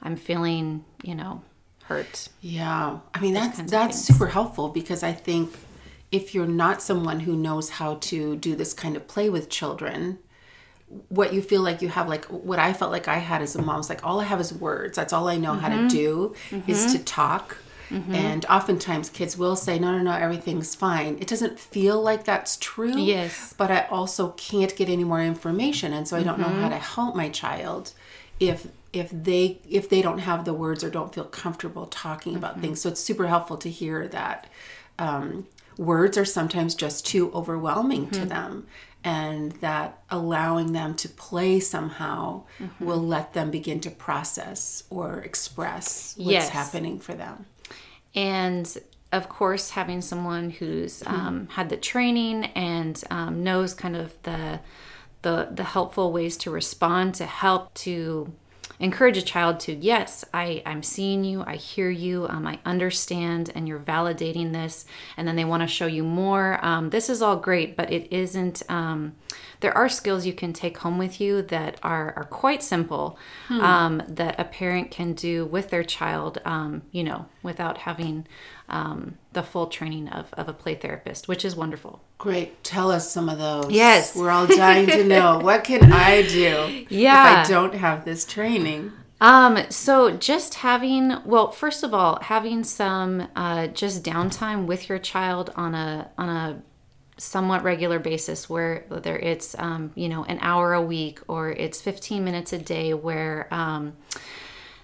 I'm 0.00 0.14
feeling, 0.14 0.84
you 1.02 1.16
know, 1.16 1.42
hurt. 1.88 2.28
Yeah. 2.40 2.98
I 3.14 3.20
mean 3.20 3.34
that's 3.34 3.58
that's 3.70 3.98
super 4.00 4.28
helpful 4.28 4.68
because 4.68 5.02
I 5.02 5.12
think 5.12 5.46
if 6.10 6.34
you're 6.34 6.46
not 6.64 6.80
someone 6.80 7.20
who 7.20 7.34
knows 7.36 7.70
how 7.70 7.90
to 8.10 8.36
do 8.36 8.54
this 8.54 8.72
kind 8.72 8.96
of 8.96 9.06
play 9.08 9.28
with 9.28 9.48
children, 9.50 10.18
what 11.08 11.32
you 11.34 11.42
feel 11.42 11.62
like 11.62 11.82
you 11.82 11.88
have 11.88 12.08
like 12.08 12.24
what 12.26 12.58
I 12.58 12.72
felt 12.72 12.92
like 12.92 13.08
I 13.08 13.18
had 13.18 13.42
as 13.42 13.54
a 13.56 13.62
mom 13.62 13.80
is 13.80 13.88
like 13.88 14.04
all 14.06 14.20
I 14.20 14.24
have 14.24 14.40
is 14.40 14.52
words. 14.52 14.96
That's 14.96 15.12
all 15.12 15.28
I 15.28 15.36
know 15.36 15.54
how 15.54 15.68
Mm-hmm. 15.68 15.88
to 15.88 15.94
do 15.94 16.34
is 16.66 16.92
to 16.92 16.98
talk. 17.04 17.56
And 17.90 18.44
oftentimes 18.50 19.08
kids 19.08 19.38
will 19.38 19.56
say, 19.56 19.78
no, 19.78 19.90
no, 19.96 20.02
no, 20.02 20.12
everything's 20.12 20.74
fine. 20.74 21.16
It 21.22 21.26
doesn't 21.26 21.58
feel 21.58 21.98
like 22.02 22.24
that's 22.24 22.58
true. 22.58 22.98
Yes. 22.98 23.54
But 23.56 23.70
I 23.70 23.86
also 23.88 24.32
can't 24.32 24.76
get 24.76 24.90
any 24.90 25.04
more 25.04 25.22
information. 25.22 25.94
And 25.94 26.06
so 26.06 26.14
I 26.18 26.22
don't 26.22 26.38
know 26.38 26.52
how 26.60 26.68
to 26.68 26.76
help 26.76 27.16
my 27.16 27.30
child 27.30 27.92
if 28.40 28.66
if 28.92 29.10
they 29.12 29.60
if 29.68 29.88
they 29.88 30.00
don't 30.02 30.18
have 30.20 30.44
the 30.44 30.54
words 30.54 30.82
or 30.82 30.90
don't 30.90 31.14
feel 31.14 31.24
comfortable 31.24 31.86
talking 31.86 32.36
about 32.36 32.60
things. 32.60 32.80
So 32.80 32.88
it's 32.88 33.00
super 33.00 33.26
helpful 33.26 33.56
to 33.58 33.70
hear 33.70 34.08
that 34.08 34.46
um, 34.98 35.46
words 35.76 36.16
are 36.18 36.24
sometimes 36.24 36.74
just 36.74 37.06
too 37.06 37.30
overwhelming 37.32 38.10
to 38.10 38.24
them 38.24 38.66
and 39.04 39.52
that 39.60 40.02
allowing 40.10 40.72
them 40.72 40.94
to 40.96 41.08
play 41.08 41.60
somehow 41.60 42.42
will 42.80 43.00
let 43.00 43.32
them 43.34 43.50
begin 43.50 43.78
to 43.80 43.90
process 43.90 44.82
or 44.90 45.18
express 45.20 46.14
what's 46.16 46.32
Yes. 46.32 46.48
happening 46.48 46.98
for 46.98 47.14
them. 47.14 47.46
and 48.14 48.78
of 49.12 49.28
course 49.28 49.70
having 49.70 50.00
someone 50.02 50.50
who's 50.50 51.02
um, 51.06 51.48
had 51.52 51.68
the 51.70 51.76
training 51.76 52.44
and 52.54 53.02
um, 53.10 53.42
knows 53.44 53.72
kind 53.74 53.96
of 53.96 54.20
the, 54.24 54.60
the 55.22 55.48
the 55.52 55.64
helpful 55.64 56.12
ways 56.12 56.36
to 56.38 56.50
respond 56.50 57.14
to 57.14 57.24
help 57.26 57.72
to 57.74 58.32
encourage 58.80 59.16
a 59.16 59.22
child 59.22 59.60
to 59.60 59.74
yes 59.74 60.24
I, 60.32 60.62
i'm 60.66 60.82
seeing 60.82 61.24
you 61.24 61.42
i 61.46 61.56
hear 61.56 61.90
you 61.90 62.26
um, 62.28 62.46
i 62.46 62.58
understand 62.64 63.50
and 63.54 63.66
you're 63.66 63.78
validating 63.78 64.52
this 64.52 64.84
and 65.16 65.26
then 65.26 65.36
they 65.36 65.44
want 65.44 65.62
to 65.62 65.66
show 65.66 65.86
you 65.86 66.04
more. 66.04 66.64
Um, 66.64 66.90
this 66.90 67.08
is 67.08 67.22
all 67.22 67.36
great 67.36 67.76
but 67.76 67.92
it 67.92 68.12
isn't 68.12 68.62
um, 68.68 69.14
there 69.60 69.76
are 69.76 69.88
skills 69.88 70.24
you 70.26 70.32
can 70.32 70.52
take 70.52 70.78
home 70.78 70.98
with 70.98 71.20
you 71.20 71.42
that 71.42 71.78
are, 71.82 72.12
are 72.16 72.24
quite 72.24 72.62
simple 72.62 73.18
um, 73.50 74.02
that 74.08 74.38
a 74.38 74.44
parent 74.44 74.90
can 74.90 75.12
do 75.12 75.46
with 75.46 75.70
their 75.70 75.84
child 75.84 76.38
um, 76.44 76.82
you 76.92 77.02
know 77.02 77.26
without 77.42 77.78
having 77.78 78.26
um, 78.68 79.16
the 79.38 79.42
full 79.52 79.66
training 79.68 80.08
of, 80.08 80.24
of 80.34 80.48
a 80.48 80.52
play 80.52 80.74
therapist 80.74 81.28
which 81.28 81.44
is 81.44 81.54
wonderful 81.54 82.02
Great. 82.18 82.64
Tell 82.64 82.90
us 82.90 83.04
some 83.12 83.28
of 83.28 83.38
those. 83.38 83.70
Yes. 83.70 84.16
We're 84.16 84.30
all 84.30 84.48
dying 84.48 84.88
to 84.88 85.04
know. 85.04 85.38
what 85.48 85.62
can 85.62 85.92
I 85.92 86.22
do 86.22 86.84
Yeah. 86.88 87.42
if 87.42 87.46
I 87.46 87.48
don't 87.48 87.74
have 87.74 88.04
this 88.04 88.24
training? 88.24 88.90
Um, 89.20 89.58
so 89.70 90.10
just 90.16 90.54
having, 90.54 91.14
well, 91.24 91.52
first 91.52 91.84
of 91.84 91.94
all, 91.94 92.18
having 92.22 92.64
some 92.64 93.28
uh, 93.36 93.68
just 93.68 94.02
downtime 94.02 94.66
with 94.66 94.88
your 94.88 94.98
child 94.98 95.52
on 95.54 95.74
a 95.74 96.10
on 96.18 96.28
a 96.28 96.62
somewhat 97.18 97.62
regular 97.62 97.98
basis, 98.00 98.48
where 98.50 98.84
whether 98.88 99.16
it's 99.16 99.56
um, 99.58 99.92
you 99.94 100.08
know 100.08 100.24
an 100.24 100.38
hour 100.40 100.72
a 100.72 100.82
week 100.82 101.20
or 101.28 101.50
it's 101.50 101.80
15 101.80 102.24
minutes 102.24 102.52
a 102.52 102.58
day, 102.58 102.94
where 102.94 103.46
um, 103.52 103.96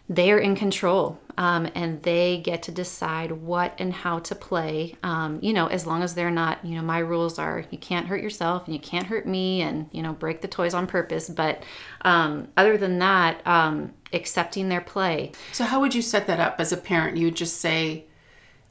they 0.08 0.30
are 0.30 0.38
in 0.38 0.54
control 0.54 1.18
um, 1.36 1.68
and 1.74 2.02
they 2.02 2.38
get 2.38 2.62
to 2.62 2.70
decide 2.70 3.32
what 3.32 3.74
and 3.78 3.92
how 3.92 4.18
to 4.20 4.34
play 4.34 4.94
um, 5.02 5.38
you 5.42 5.52
know 5.52 5.66
as 5.66 5.86
long 5.86 6.02
as 6.02 6.14
they're 6.14 6.30
not 6.30 6.64
you 6.64 6.74
know 6.74 6.82
my 6.82 6.98
rules 6.98 7.38
are 7.38 7.64
you 7.70 7.78
can't 7.78 8.06
hurt 8.06 8.22
yourself 8.22 8.66
and 8.66 8.74
you 8.74 8.80
can't 8.80 9.06
hurt 9.06 9.26
me 9.26 9.62
and 9.62 9.88
you 9.92 10.02
know 10.02 10.12
break 10.12 10.40
the 10.42 10.48
toys 10.48 10.74
on 10.74 10.86
purpose 10.86 11.28
but 11.28 11.62
um, 12.02 12.48
other 12.56 12.76
than 12.76 12.98
that 12.98 13.44
um, 13.46 13.92
accepting 14.12 14.68
their 14.68 14.80
play 14.80 15.32
So 15.52 15.64
how 15.64 15.80
would 15.80 15.94
you 15.94 16.02
set 16.02 16.26
that 16.26 16.40
up 16.40 16.56
as 16.58 16.72
a 16.72 16.76
parent? 16.76 17.16
You 17.16 17.26
would 17.26 17.36
just 17.36 17.60
say, 17.60 18.06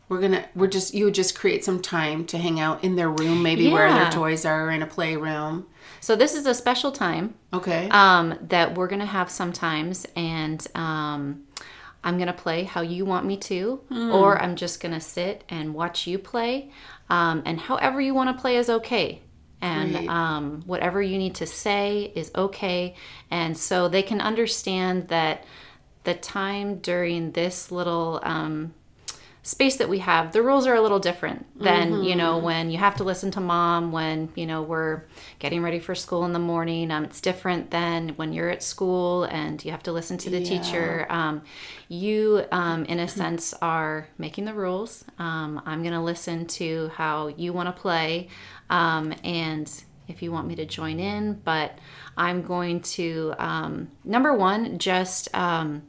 we're 0.10 0.20
gonna 0.22 0.46
we're 0.56 0.68
just 0.68 0.94
you 0.94 1.06
would 1.06 1.14
just 1.14 1.38
create 1.38 1.64
some 1.64 1.82
time 1.82 2.26
to 2.26 2.38
hang 2.38 2.60
out 2.60 2.84
in 2.84 2.96
their 2.96 3.10
room, 3.10 3.42
maybe 3.42 3.68
where 3.70 3.92
their 3.94 4.12
toys 4.12 4.46
are 4.46 4.70
in 4.72 4.82
a 4.82 4.86
playroom. 4.88 5.66
so 6.02 6.16
this 6.16 6.36
is 6.36 6.46
a 6.46 6.54
special 6.54 6.92
time 6.92 7.34
Okay. 7.54 7.88
um, 7.90 8.36
that 8.50 8.76
we're 8.76 8.88
gonna 8.88 9.06
have 9.06 9.30
sometimes, 9.32 10.06
and 10.16 10.66
um, 10.76 11.44
I'm 12.04 12.18
gonna 12.18 12.34
play 12.34 12.64
how 12.66 12.82
you 12.82 13.06
want 13.06 13.26
me 13.26 13.38
to, 13.38 13.80
or 13.90 14.42
I'm 14.42 14.56
just 14.56 14.82
gonna 14.82 15.00
sit 15.02 15.44
and 15.50 15.74
watch 15.74 16.06
you 16.06 16.20
play, 16.20 16.70
um, 17.10 17.42
and 17.46 17.60
however 17.60 18.00
you 18.02 18.14
want 18.14 18.36
to 18.36 18.42
play 18.42 18.58
is 18.58 18.70
okay. 18.70 19.22
And 19.62 20.10
um, 20.10 20.62
whatever 20.66 21.02
you 21.02 21.18
need 21.18 21.36
to 21.36 21.46
say 21.46 22.12
is 22.16 22.30
okay, 22.36 22.96
and 23.32 23.58
so 23.58 23.88
they 23.88 24.04
can 24.04 24.20
understand 24.20 25.08
that 25.08 25.46
the 26.04 26.14
time 26.14 26.80
during 26.80 27.32
this 27.32 27.72
little 27.72 28.20
um, 28.24 28.74
space 29.46 29.76
that 29.76 29.90
we 29.90 30.00
have 30.00 30.32
the 30.32 30.42
rules 30.42 30.66
are 30.66 30.74
a 30.74 30.82
little 30.82 31.00
different 31.00 31.46
than 31.60 32.02
you 32.02 32.16
know 32.16 32.38
when 32.38 32.72
you 32.72 32.78
have 32.78 32.96
to 32.96 33.04
listen 33.04 33.30
to 33.30 33.42
mom 33.42 33.92
when 33.92 34.30
you 34.36 34.46
know 34.46 34.62
we're 34.62 35.04
getting 35.40 35.62
ready 35.62 35.80
for 35.80 35.94
school 35.94 36.24
in 36.26 36.32
the 36.32 36.40
morning. 36.40 36.90
Um, 36.92 37.04
it's 37.04 37.20
different 37.20 37.70
than 37.70 38.10
when 38.10 38.32
you're 38.32 38.50
at 38.50 38.64
school 38.64 39.26
and 39.26 39.64
you 39.64 39.72
have 39.72 39.84
to 39.84 39.92
listen 39.92 40.18
to 40.20 40.30
the 40.30 40.44
teacher. 40.44 41.06
Um, 41.10 41.42
you 41.90 42.46
um, 42.52 42.86
in 42.86 43.00
a 43.00 43.08
sense 43.08 43.54
are 43.62 44.08
making 44.18 44.46
the 44.46 44.54
rules. 44.54 45.04
Um, 45.20 45.62
i'm 45.66 45.82
going 45.82 45.94
to 45.94 46.02
listen 46.02 46.46
to 46.48 46.90
how 46.96 47.28
you 47.28 47.52
want 47.54 47.74
to 47.74 47.82
play. 47.82 48.30
Um, 48.70 49.14
and 49.24 49.70
if 50.08 50.22
you 50.22 50.32
want 50.32 50.48
me 50.48 50.56
to 50.56 50.66
join 50.66 51.00
in 51.00 51.34
but 51.46 51.78
i'm 52.18 52.42
going 52.42 52.82
to 52.82 53.34
um, 53.38 53.90
number 54.04 54.34
one 54.34 54.78
just 54.78 55.34
um, 55.34 55.82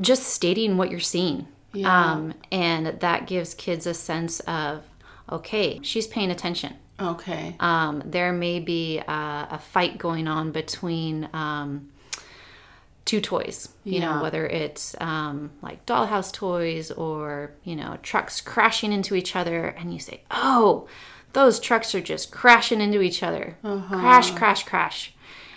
just 0.00 0.24
stating 0.24 0.76
what 0.76 0.90
you're 0.90 1.00
seeing. 1.00 1.46
Um, 1.84 2.34
and 2.50 2.86
that 3.00 3.26
gives 3.26 3.54
kids 3.54 3.86
a 3.86 3.94
sense 3.94 4.40
of, 4.40 4.82
okay, 5.30 5.80
she's 5.82 6.06
paying 6.06 6.30
attention. 6.30 6.74
okay. 7.00 7.54
Um, 7.60 8.02
there 8.04 8.32
may 8.32 8.60
be 8.60 8.98
a, 8.98 9.48
a 9.52 9.58
fight 9.58 9.96
going 9.98 10.26
on 10.28 10.50
between 10.52 11.28
um, 11.32 11.88
two 13.04 13.20
toys, 13.20 13.68
you 13.84 14.00
Yeah. 14.00 14.16
know, 14.16 14.22
whether 14.22 14.46
it's 14.46 14.94
um, 15.00 15.50
like 15.62 15.86
dollhouse 15.86 16.32
toys 16.32 16.90
or, 16.90 17.52
you 17.64 17.74
know, 17.76 17.98
trucks 18.02 18.40
crashing 18.40 18.92
into 18.92 19.14
each 19.14 19.34
other. 19.34 19.66
And 19.66 19.92
you 19.92 19.98
say, 19.98 20.22
oh, 20.30 20.86
those 21.32 21.58
trucks 21.60 21.94
are 21.94 22.00
just 22.00 22.30
crashing 22.30 22.80
into 22.80 23.00
each 23.00 23.22
other. 23.22 23.56
Crash, 23.62 24.32
crash, 24.32 24.64
crash. 24.64 25.14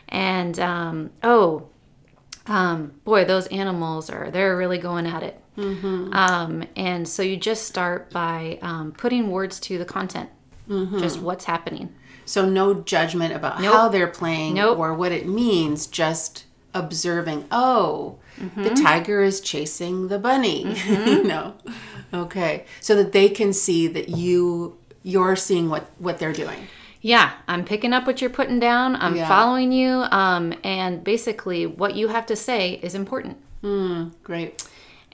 And, 0.09 0.59
um, 0.59 1.09
oh, 1.23 1.67
um, 2.47 2.93
boy, 3.03 3.25
those 3.25 3.47
animals 3.47 4.09
are, 4.09 4.29
they're 4.31 4.57
really 4.57 4.77
going 4.77 5.05
at 5.07 5.23
it. 5.23 5.39
Um, 5.57 6.65
and 6.75 7.07
so 7.07 7.21
you 7.21 7.37
just 7.37 7.67
start 7.67 8.11
by 8.11 8.59
um, 8.61 8.91
putting 8.91 9.29
words 9.29 9.59
to 9.61 9.77
the 9.77 9.85
content, 9.85 10.29
mm-hmm. 10.67 10.97
just 10.99 11.19
what's 11.19 11.45
happening. 11.45 11.93
So 12.25 12.45
no 12.47 12.73
judgment 12.73 13.33
about 13.33 13.63
how 13.63 13.89
they're 13.89 14.07
playing 14.07 14.55
Nope. 14.55 14.79
or 14.79 14.93
what 14.93 15.11
it 15.11 15.27
means, 15.27 15.87
just 15.87 16.45
observing, 16.73 17.45
oh, 17.51 18.17
the 18.37 18.43
Mm-hmm. 18.43 18.83
tiger 18.83 19.21
is 19.21 19.39
chasing 19.41 20.07
the 20.07 20.17
bunny. 20.17 20.75
you 20.87 21.23
know. 21.23 21.53
Okay. 22.11 22.65
So 22.81 22.95
that 22.95 23.11
they 23.11 23.29
can 23.29 23.53
see 23.53 23.85
that 23.87 24.09
you 24.09 24.77
you're 25.03 25.35
seeing 25.35 25.69
what 25.69 25.85
what 25.99 26.17
they're 26.17 26.33
doing. 26.33 26.67
Yeah, 27.05 27.33
I'm 27.49 27.65
picking 27.65 27.91
up 27.91 28.07
what 28.07 28.21
you're 28.21 28.29
putting 28.29 28.59
down. 28.59 28.95
I'm 28.95 29.15
Yeah. 29.17 29.27
following 29.27 29.73
you. 29.73 29.89
Um, 30.09 30.53
and 30.63 31.03
basically, 31.03 31.67
what 31.67 31.95
you 31.95 32.07
have 32.07 32.25
to 32.27 32.35
say 32.35 32.79
is 32.81 32.95
important. 32.95 33.37
Great. 34.23 34.63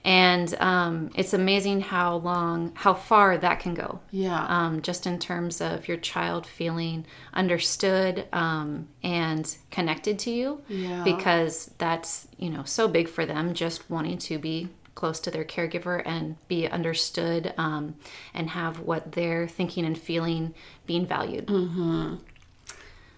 And 0.04 0.54
um, 0.60 1.10
it's 1.14 1.34
amazing 1.34 1.80
how 1.82 2.16
long, 2.16 2.72
how 2.74 2.94
far 2.94 3.36
that 3.36 3.58
can 3.60 3.74
go. 3.74 4.00
Yeah. 4.12 4.46
Um, 4.48 4.80
just 4.82 5.06
in 5.06 5.18
terms 5.18 5.60
of 5.60 5.88
your 5.88 5.98
child 5.98 6.46
feeling 6.46 7.04
understood 7.34 8.26
um, 8.32 8.88
and 9.02 9.54
connected 9.70 10.18
to 10.20 10.30
you. 10.30 10.62
Yeah. 10.68 11.02
Because 11.04 11.72
that's, 11.78 12.28
you 12.38 12.50
know, 12.50 12.62
so 12.64 12.88
big 12.88 13.08
for 13.08 13.26
them, 13.26 13.52
just 13.52 13.90
wanting 13.90 14.18
to 14.18 14.38
be 14.38 14.68
close 14.94 15.20
to 15.20 15.30
their 15.30 15.44
caregiver 15.44 16.02
and 16.04 16.36
be 16.48 16.66
understood 16.66 17.54
um, 17.56 17.94
and 18.34 18.50
have 18.50 18.80
what 18.80 19.12
they're 19.12 19.48
thinking 19.48 19.84
and 19.84 19.96
feeling 19.96 20.54
being 20.86 21.06
valued. 21.06 21.48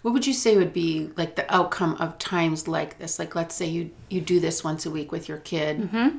What 0.03 0.15
would 0.15 0.27
you 0.27 0.33
say 0.33 0.57
would 0.57 0.73
be 0.73 1.11
like 1.17 1.37
the 1.37 1.53
outcome 1.53 1.97
of 1.99 2.19
times 2.19 2.67
like 2.67 2.99
this? 2.99 3.19
Like 3.19 3.35
let's 3.35 3.55
say 3.55 3.67
you 3.67 3.91
you 4.09 4.21
do 4.21 4.41
this 4.41 4.65
once 4.65 4.85
a 4.85 4.91
week 4.91 5.13
with 5.13 5.29
your 5.29 5.39
kid. 5.39 5.79
Mm-hmm. 5.79 6.19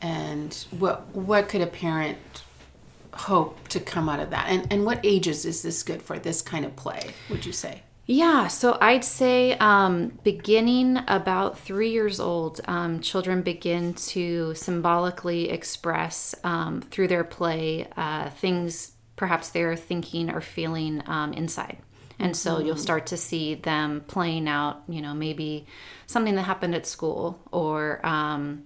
And 0.00 0.66
what 0.78 1.08
what 1.14 1.48
could 1.48 1.60
a 1.60 1.66
parent 1.66 2.18
hope 3.12 3.66
to 3.68 3.80
come 3.80 4.08
out 4.08 4.20
of 4.20 4.30
that? 4.30 4.46
And 4.48 4.72
and 4.72 4.84
what 4.84 5.00
ages 5.02 5.44
is 5.44 5.62
this 5.62 5.82
good 5.82 6.00
for 6.00 6.18
this 6.18 6.40
kind 6.42 6.64
of 6.64 6.76
play, 6.76 7.10
would 7.28 7.44
you 7.44 7.52
say? 7.52 7.82
Yeah, 8.10 8.46
so 8.48 8.78
I'd 8.80 9.04
say 9.04 9.52
um, 9.58 10.18
beginning 10.24 10.98
about 11.08 11.58
three 11.58 11.90
years 11.90 12.18
old, 12.20 12.58
um, 12.66 13.00
children 13.00 13.42
begin 13.42 13.92
to 13.92 14.54
symbolically 14.54 15.50
express 15.50 16.34
um, 16.42 16.80
through 16.80 17.08
their 17.08 17.22
play 17.22 17.86
uh, 17.98 18.30
things 18.30 18.92
perhaps 19.16 19.50
they're 19.50 19.76
thinking 19.76 20.30
or 20.30 20.40
feeling 20.40 21.02
um, 21.06 21.34
inside. 21.34 21.76
And 22.18 22.34
so 22.34 22.60
you'll 22.60 22.78
start 22.78 23.06
to 23.08 23.18
see 23.18 23.56
them 23.56 24.02
playing 24.06 24.48
out, 24.48 24.84
you 24.88 25.02
know, 25.02 25.12
maybe 25.12 25.66
something 26.06 26.34
that 26.36 26.44
happened 26.44 26.74
at 26.74 26.86
school 26.86 27.38
or 27.52 28.04
um, 28.06 28.64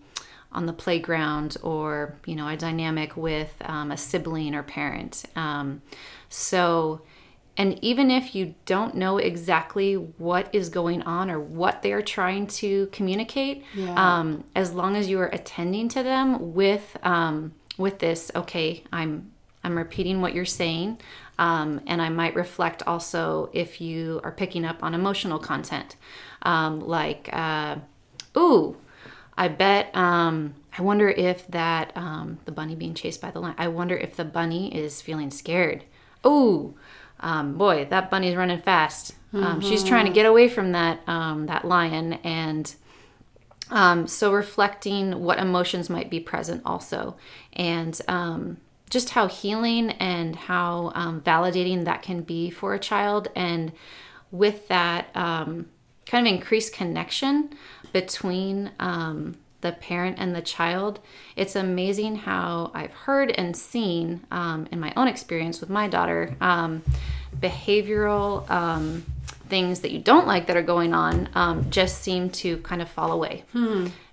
on 0.52 0.66
the 0.66 0.72
playground 0.72 1.56
or, 1.62 2.16
you 2.26 2.36
know, 2.36 2.46
a 2.46 2.56
dynamic 2.56 3.16
with 3.16 3.52
um, 3.64 3.90
a 3.90 3.96
sibling 3.96 4.54
or 4.54 4.62
parent. 4.62 5.24
Um, 5.34 5.82
so, 6.28 7.02
and 7.56 7.78
even 7.84 8.10
if 8.10 8.34
you 8.34 8.54
don't 8.64 8.94
know 8.94 9.18
exactly 9.18 9.94
what 9.94 10.48
is 10.54 10.68
going 10.70 11.02
on 11.02 11.30
or 11.30 11.38
what 11.38 11.82
they 11.82 11.92
are 11.92 12.02
trying 12.02 12.46
to 12.46 12.86
communicate, 12.92 13.64
Yeah. 13.74 13.94
um, 13.94 14.44
as 14.54 14.72
long 14.72 14.96
as 14.96 15.08
you 15.08 15.18
are 15.20 15.26
attending 15.28 15.88
to 15.90 16.02
them 16.02 16.54
with 16.54 16.96
um, 17.02 17.52
with 17.78 17.98
this, 17.98 18.30
okay, 18.34 18.82
I'm 18.92 19.32
I'm 19.64 19.76
repeating 19.76 20.20
what 20.20 20.34
you're 20.34 20.44
saying, 20.44 20.98
um, 21.38 21.80
and 21.86 22.02
I 22.02 22.08
might 22.08 22.34
reflect 22.34 22.82
also 22.86 23.48
if 23.52 23.80
you 23.80 24.20
are 24.24 24.32
picking 24.32 24.64
up 24.64 24.82
on 24.82 24.94
emotional 24.94 25.38
content, 25.38 25.96
um, 26.42 26.80
like. 26.80 27.28
Uh, 27.32 27.76
ooh, 28.36 28.76
I 29.36 29.48
bet. 29.48 29.94
Um, 29.96 30.54
I 30.78 30.82
wonder 30.82 31.08
if 31.10 31.46
that 31.48 31.92
um, 31.96 32.38
the 32.46 32.52
bunny 32.52 32.74
being 32.74 32.94
chased 32.94 33.20
by 33.20 33.30
the 33.30 33.40
lion. 33.40 33.54
I 33.58 33.68
wonder 33.68 33.96
if 33.96 34.16
the 34.16 34.24
bunny 34.24 34.74
is 34.74 35.02
feeling 35.02 35.30
scared. 35.30 35.84
Ooh, 36.26 36.74
um, 37.22 37.56
boy, 37.56 37.86
that 37.90 38.10
bunny's 38.10 38.36
running 38.36 38.60
fast. 38.60 39.14
Um, 39.34 39.62
She's 39.62 39.82
trying 39.82 40.04
to 40.04 40.12
get 40.12 40.26
away 40.26 40.48
from 40.48 40.72
that 40.72 41.00
um, 41.06 41.46
that 41.46 41.64
lion, 41.64 42.14
and 42.24 42.74
um, 43.70 44.06
so 44.06 44.30
reflecting 44.30 45.20
what 45.24 45.38
emotions 45.38 45.88
might 45.88 46.10
be 46.10 46.20
present 46.20 46.60
also, 46.66 47.16
and 47.54 47.98
um, 48.08 48.58
just 48.90 49.10
how 49.10 49.28
healing 49.28 49.92
and 49.92 50.36
how 50.36 50.92
um, 50.94 51.22
validating 51.22 51.86
that 51.86 52.02
can 52.02 52.20
be 52.20 52.50
for 52.50 52.74
a 52.74 52.78
child, 52.78 53.28
and 53.34 53.72
with 54.30 54.68
that 54.68 55.08
um, 55.16 55.66
kind 56.04 56.26
of 56.26 56.34
increased 56.34 56.74
connection 56.74 57.50
between 57.92 58.70
um, 58.78 59.36
the 59.62 59.72
parent 59.72 60.16
and 60.20 60.34
the 60.36 60.42
child. 60.42 61.00
It's 61.34 61.56
amazing 61.56 62.16
how 62.16 62.70
I've 62.74 62.92
heard 62.92 63.30
and 63.32 63.56
seen 63.56 64.24
um, 64.30 64.68
in 64.70 64.78
my 64.78 64.92
own 64.96 65.08
experience 65.08 65.60
with 65.60 65.70
my 65.70 65.88
daughter 65.88 66.36
um, 66.40 66.82
behavioral 67.40 68.48
um, 68.50 69.04
things 69.48 69.80
that 69.80 69.90
you 69.90 69.98
don't 69.98 70.26
like 70.26 70.46
that 70.46 70.56
are 70.56 70.62
going 70.62 70.94
on 70.94 71.28
um, 71.34 71.70
just 71.70 72.02
seem 72.02 72.30
to 72.30 72.58
kind 72.58 72.80
of 72.82 72.88
fall 72.88 73.12
away. 73.12 73.44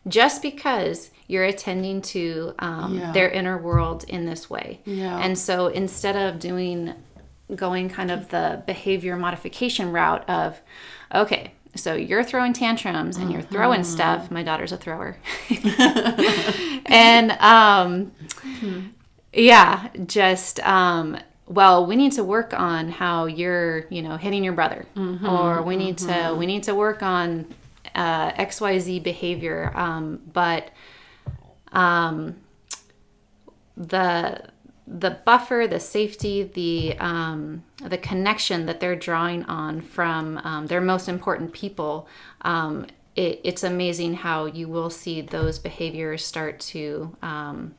Just 0.07 0.41
because 0.41 1.11
you're 1.27 1.43
attending 1.45 2.01
to 2.01 2.53
um, 2.59 2.97
Yeah. 2.97 3.11
their 3.11 3.29
inner 3.29 3.57
world 3.57 4.03
in 4.07 4.25
this 4.25 4.49
way. 4.49 4.79
Yeah. 4.85 5.17
And 5.19 5.37
so 5.37 5.67
instead 5.67 6.15
of 6.15 6.39
doing 6.39 6.93
going 7.55 7.89
kind 7.89 8.11
of 8.11 8.29
the 8.29 8.61
behavior 8.67 9.15
modification 9.17 9.91
route 9.91 10.27
of 10.29 10.59
okay 11.13 11.51
so 11.75 11.93
you're 11.95 12.23
throwing 12.23 12.51
tantrums 12.53 13.17
and 13.17 13.31
you're 13.31 13.41
throwing 13.43 13.83
stuff. 13.83 14.31
My 14.31 14.43
daughter's 14.43 14.71
a 14.71 14.77
thrower. 14.77 15.17
And 16.85 17.31
um 17.33 18.11
yeah 19.33 19.89
just 20.07 20.59
um 20.61 21.17
well 21.45 21.85
we 21.85 21.95
need 21.95 22.13
to 22.13 22.23
work 22.23 22.51
on 22.53 22.89
how 22.89 23.25
you're 23.27 23.85
you 23.89 24.01
know 24.01 24.17
hitting 24.17 24.43
your 24.43 24.53
brother. 24.53 24.85
Or 25.25 25.61
we 25.61 25.75
need 25.75 25.97
to 25.99 26.35
we 26.37 26.45
need 26.47 26.63
to 26.63 26.73
work 26.75 27.03
on 27.03 27.45
uh, 27.95 28.31
xyz 28.33 29.01
behavior. 29.03 29.71
Um 29.75 30.21
but 30.33 30.71
um 31.71 32.35
the 33.77 34.43
the 34.89 35.11
buffer, 35.11 35.67
the 35.69 35.79
safety, 35.79 36.43
the 36.43 36.97
um, 36.99 37.63
the 37.83 37.97
connection 37.97 38.65
that 38.65 38.79
they're 38.79 38.95
drawing 38.95 39.43
on 39.45 39.81
from 39.81 40.39
um, 40.39 40.67
their 40.67 40.81
most 40.81 41.07
important 41.07 41.53
people, 41.53 42.07
um, 42.41 42.87
it, 43.15 43.39
it's 43.43 43.63
amazing 43.63 44.15
how 44.15 44.45
you 44.45 44.67
will 44.67 44.89
see 44.89 45.21
those 45.21 45.59
behaviors 45.59 46.25
start 46.25 46.59
to 46.59 47.15
um, 47.21 47.75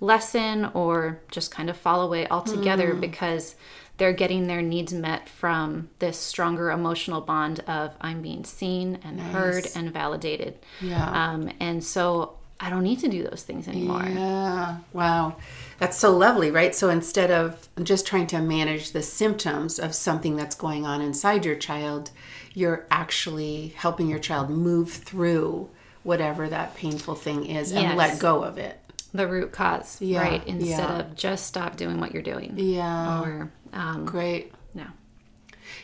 lessen 0.00 0.70
or 0.72 1.20
just 1.30 1.50
kind 1.50 1.68
of 1.68 1.76
fall 1.76 2.00
away 2.00 2.26
altogether 2.28 2.94
because 2.94 3.54
they're 3.98 4.12
getting 4.12 4.46
their 4.46 4.62
needs 4.62 4.92
met 4.92 5.28
from 5.28 5.88
this 5.98 6.18
stronger 6.18 6.70
emotional 6.70 7.20
bond 7.20 7.60
of 7.60 7.94
I'm 8.00 8.22
being 8.22 8.44
seen 8.44 8.98
and 9.04 9.20
heard 9.20 9.66
and 9.74 9.92
validated. 9.92 10.58
Yeah. 10.80 11.10
Um, 11.10 11.50
and 11.60 11.82
so 11.82 12.35
I 12.58 12.70
don't 12.70 12.82
need 12.82 13.00
to 13.00 13.08
do 13.08 13.22
those 13.22 13.42
things 13.42 13.68
anymore. 13.68 14.04
Yeah. 14.08 14.78
Wow. 14.92 15.36
That's 15.78 15.96
so 15.98 16.16
lovely, 16.16 16.50
right? 16.50 16.74
So 16.74 16.88
instead 16.88 17.30
of 17.30 17.68
just 17.82 18.06
trying 18.06 18.26
to 18.28 18.40
manage 18.40 18.92
the 18.92 19.02
symptoms 19.02 19.78
of 19.78 19.94
something 19.94 20.36
that's 20.36 20.54
going 20.54 20.86
on 20.86 21.02
inside 21.02 21.44
your 21.44 21.56
child, 21.56 22.10
you're 22.54 22.86
actually 22.90 23.74
helping 23.76 24.08
your 24.08 24.18
child 24.18 24.48
move 24.48 24.90
through 24.90 25.68
whatever 26.02 26.48
that 26.48 26.74
painful 26.74 27.14
thing 27.14 27.44
is 27.44 27.72
and 27.72 27.96
let 27.98 28.18
go 28.20 28.42
of 28.42 28.56
it. 28.56 28.80
the 29.12 29.26
root 29.26 29.52
cause, 29.52 30.00
Yeah, 30.00 30.22
right? 30.22 30.46
Instead 30.46 30.78
yeah. 30.88 30.98
of 31.00 31.14
just 31.14 31.46
stop 31.46 31.76
doing 31.76 32.00
what 32.00 32.12
you're 32.14 32.22
doing. 32.22 32.54
Yeah. 32.56 33.20
Or 33.22 33.52
um, 33.74 34.06
Great. 34.06 34.52
no. 34.74 34.86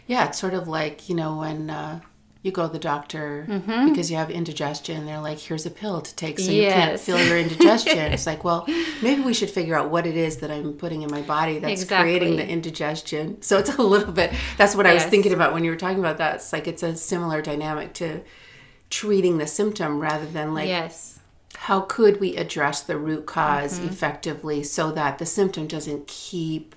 Yeah, 0.06 0.26
it's 0.28 0.38
sort 0.38 0.54
of 0.54 0.68
like, 0.68 1.08
you 1.08 1.14
know, 1.16 1.38
when 1.38 1.68
uh, 1.68 2.00
you 2.42 2.50
go 2.50 2.66
to 2.66 2.72
the 2.72 2.78
doctor 2.78 3.46
Mm-hmm. 3.48 3.88
because 3.88 4.10
you 4.10 4.16
have 4.16 4.30
indigestion, 4.30 5.06
they're 5.06 5.20
like, 5.20 5.38
here's 5.38 5.64
a 5.64 5.70
pill 5.70 6.00
to 6.00 6.14
take 6.16 6.38
so 6.40 6.50
you 6.50 6.66
can't 6.68 6.98
feel 6.98 7.18
your 7.24 7.38
indigestion. 7.38 7.98
it's 8.12 8.26
like, 8.26 8.42
well, 8.44 8.64
maybe 9.00 9.22
we 9.22 9.32
should 9.32 9.50
figure 9.50 9.76
out 9.76 9.90
what 9.90 10.06
it 10.06 10.16
is 10.16 10.38
that 10.38 10.50
I'm 10.50 10.72
putting 10.74 11.02
in 11.02 11.10
my 11.10 11.22
body 11.22 11.58
that's 11.60 11.84
creating 11.84 12.36
the 12.36 12.46
indigestion. 12.48 13.40
So 13.42 13.58
it's 13.58 13.70
a 13.76 13.82
little 13.82 14.12
bit, 14.12 14.32
that's 14.58 14.74
what 14.74 14.86
I 14.86 14.94
was 14.94 15.04
thinking 15.04 15.32
about 15.32 15.52
when 15.52 15.62
you 15.64 15.70
were 15.70 15.76
talking 15.76 16.00
about 16.00 16.18
that. 16.18 16.36
It's 16.36 16.52
like, 16.52 16.66
it's 16.66 16.82
a 16.82 16.96
similar 16.96 17.42
dynamic 17.42 17.94
to 17.94 18.22
treating 18.90 19.38
the 19.38 19.46
symptom 19.46 20.00
rather 20.00 20.26
than 20.26 20.52
like, 20.52 20.68
yes. 20.68 21.20
how 21.56 21.80
could 21.82 22.18
we 22.20 22.36
address 22.36 22.82
the 22.82 22.98
root 22.98 23.24
because 23.26 23.78
Mm-hmm. 23.78 23.88
effectively 23.88 24.62
so 24.64 24.90
that 24.92 25.18
the 25.18 25.26
symptom 25.26 25.66
doesn't 25.66 26.06
keep 26.08 26.74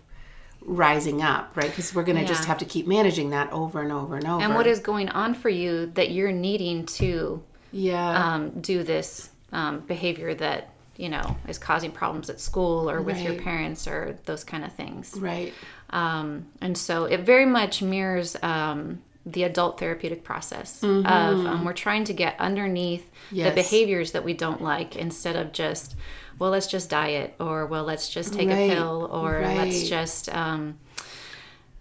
rising 0.66 1.22
up, 1.22 1.56
right? 1.56 1.70
Because 1.70 1.94
we're 1.94 2.04
going 2.04 2.18
to 2.18 2.26
just 2.26 2.46
have 2.46 2.58
to 2.58 2.66
keep 2.66 2.88
managing 2.88 3.30
that 3.30 3.52
over 3.52 3.82
and 3.82 3.92
over 3.92 4.16
and 4.16 4.28
over. 4.28 4.44
And 4.44 4.56
what 4.56 4.68
is 4.68 4.80
going 4.80 5.10
on 5.10 5.34
for 5.34 5.50
you 5.50 5.88
that 5.94 6.12
you're 6.12 6.32
needing 6.32 6.86
to 6.88 7.44
yeah, 7.72 8.34
um, 8.34 8.62
do 8.62 8.84
this 8.84 9.30
um, 9.52 9.80
behavior 9.82 10.34
that 10.36 10.72
you 10.98 11.10
know 11.10 11.36
is 11.48 11.58
causing 11.58 11.92
problems 11.92 12.30
at 12.30 12.40
school 12.40 12.90
or 12.90 13.02
with 13.02 13.22
your 13.22 13.36
parents 13.36 13.88
or 13.88 14.18
those 14.26 14.44
kind 14.44 14.64
of 14.64 14.74
things. 14.74 15.14
right. 15.18 15.54
Um, 15.92 16.48
and 16.62 16.78
so 16.78 17.06
it 17.06 17.22
very 17.22 17.46
much 17.46 17.82
mirrors 17.82 18.36
um, 18.42 19.02
the 19.26 19.44
adult 19.44 19.80
therapeutic 19.80 20.24
process 20.24 20.84
of 20.84 21.06
um, 21.08 21.66
we're 21.66 21.74
trying 21.74 22.04
to 22.06 22.14
get 22.14 22.40
underneath 22.40 23.10
Yes. 23.32 23.50
the 23.50 23.56
behaviors 23.56 24.12
that 24.12 24.24
we 24.24 24.34
don't 24.34 24.62
like 24.62 24.96
instead 24.96 25.36
of 25.36 25.52
just 25.52 25.96
well 26.38 26.52
let's 26.52 26.68
just 26.68 26.90
diet 26.92 27.34
or 27.40 27.66
well 27.66 27.84
let's 27.84 28.08
just 28.10 28.34
take 28.34 28.50
Right. 28.50 28.70
a 28.72 28.76
pill 28.76 29.10
or 29.12 29.42
let's 29.42 29.90
just 29.90 30.30
um, 30.34 30.78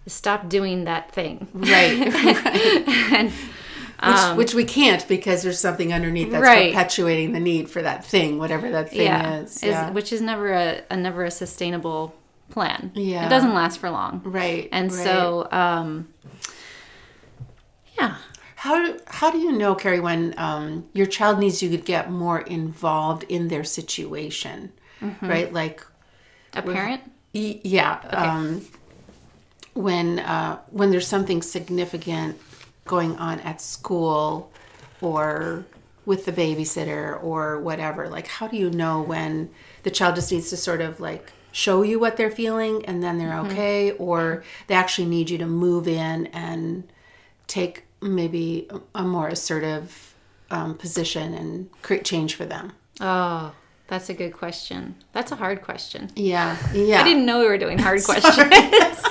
stop 0.07 0.49
doing 0.49 0.85
that 0.85 1.13
thing 1.13 1.47
Right. 1.53 2.01
and 3.13 3.33
which, 4.03 4.37
which 4.37 4.55
we 4.55 4.65
can't 4.65 5.07
because 5.09 5.43
there's 5.43 5.59
something 5.61 5.93
underneath 5.93 6.31
that's 6.31 6.37
Um, 6.39 6.43
Right. 6.43 6.73
perpetuating 6.73 7.33
the 7.33 7.41
need 7.41 7.71
for 7.71 7.83
that 7.83 8.05
thing, 8.05 8.39
whatever 8.39 8.71
that 8.71 8.91
thing 8.91 9.03
yeah, 9.03 9.41
is. 9.41 9.57
is- 9.57 9.63
Yeah. 9.65 9.91
which 9.91 10.13
is 10.13 10.21
never 10.21 10.53
a, 10.53 10.83
a 10.91 10.97
never 10.97 11.25
a 11.25 11.31
sustainable 11.31 12.15
plan 12.51 12.91
Yeah. 12.95 13.27
it 13.27 13.29
doesn't 13.31 13.55
last 13.55 13.79
for 13.81 13.91
long 13.91 14.21
right. 14.25 14.69
and 14.73 14.91
right. 14.93 15.05
so 15.05 15.49
um, 15.51 16.09
yeah 17.99 18.17
How 18.57 18.75
do, 18.83 18.99
how 19.07 19.31
do 19.31 19.39
you 19.39 19.53
know, 19.53 19.75
Kari, 19.75 20.01
when 20.01 20.35
um, 20.39 20.87
your 20.95 21.07
child 21.07 21.39
needs 21.39 21.63
you 21.63 21.69
to 21.71 21.77
get 21.77 22.11
more 22.11 22.41
involved 22.41 23.25
in 23.29 23.49
their 23.49 23.65
situation, 23.65 24.73
Mm-hmm. 25.03 25.29
right? 25.29 25.53
Like, 25.53 25.85
a 26.55 26.63
parent 26.63 27.03
yeah, 27.33 27.99
um, 28.11 28.63
when 29.75 30.21
uh, 30.21 30.59
when 30.71 30.91
there's 30.91 31.07
something 31.07 31.43
significant 31.43 32.39
going 32.87 33.17
on 33.17 33.41
at 33.41 33.61
school 33.61 34.53
or 35.01 35.65
with 36.07 36.25
the 36.27 36.33
babysitter 36.33 37.23
or 37.23 37.59
whatever, 37.61 38.09
like, 38.09 38.27
how 38.29 38.47
do 38.47 38.57
you 38.57 38.71
know 38.71 39.03
when 39.03 39.51
the 39.83 39.91
child 39.91 40.15
just 40.15 40.31
needs 40.33 40.51
to 40.51 40.57
sort 40.57 40.81
of 40.81 41.01
like 41.01 41.33
show 41.53 41.83
you 41.83 41.99
what 41.99 42.17
they're 42.17 42.31
feeling 42.31 42.85
and 42.87 43.03
then 43.03 43.19
they're 43.19 43.31
Mm-hmm. 43.33 43.51
okay, 43.53 43.91
or 43.93 44.45
they 44.69 44.75
actually 44.75 45.09
need 45.09 45.31
you 45.31 45.39
to 45.39 45.47
move 45.47 45.89
in 45.89 46.27
and 46.29 46.85
take 47.47 47.85
maybe 48.01 48.69
a 48.95 49.03
more 49.03 49.29
assertive 49.29 50.15
um, 50.51 50.75
position 50.77 51.35
and 51.35 51.71
create 51.83 52.05
change 52.05 52.35
for 52.35 52.45
them. 52.45 52.73
Oh, 53.01 53.53
that's 53.89 54.09
a 54.09 54.15
good 54.15 54.33
question. 54.33 54.97
That's 55.13 55.33
a 55.33 55.37
hard 55.37 55.63
question. 55.63 56.11
Yeah, 56.17 56.57
yeah. 56.73 57.01
I 57.01 57.05
didn't 57.05 57.27
know 57.27 57.41
we 57.41 57.47
were 57.47 57.59
doing 57.59 57.79
hard 57.79 58.03
questions. 58.05 58.35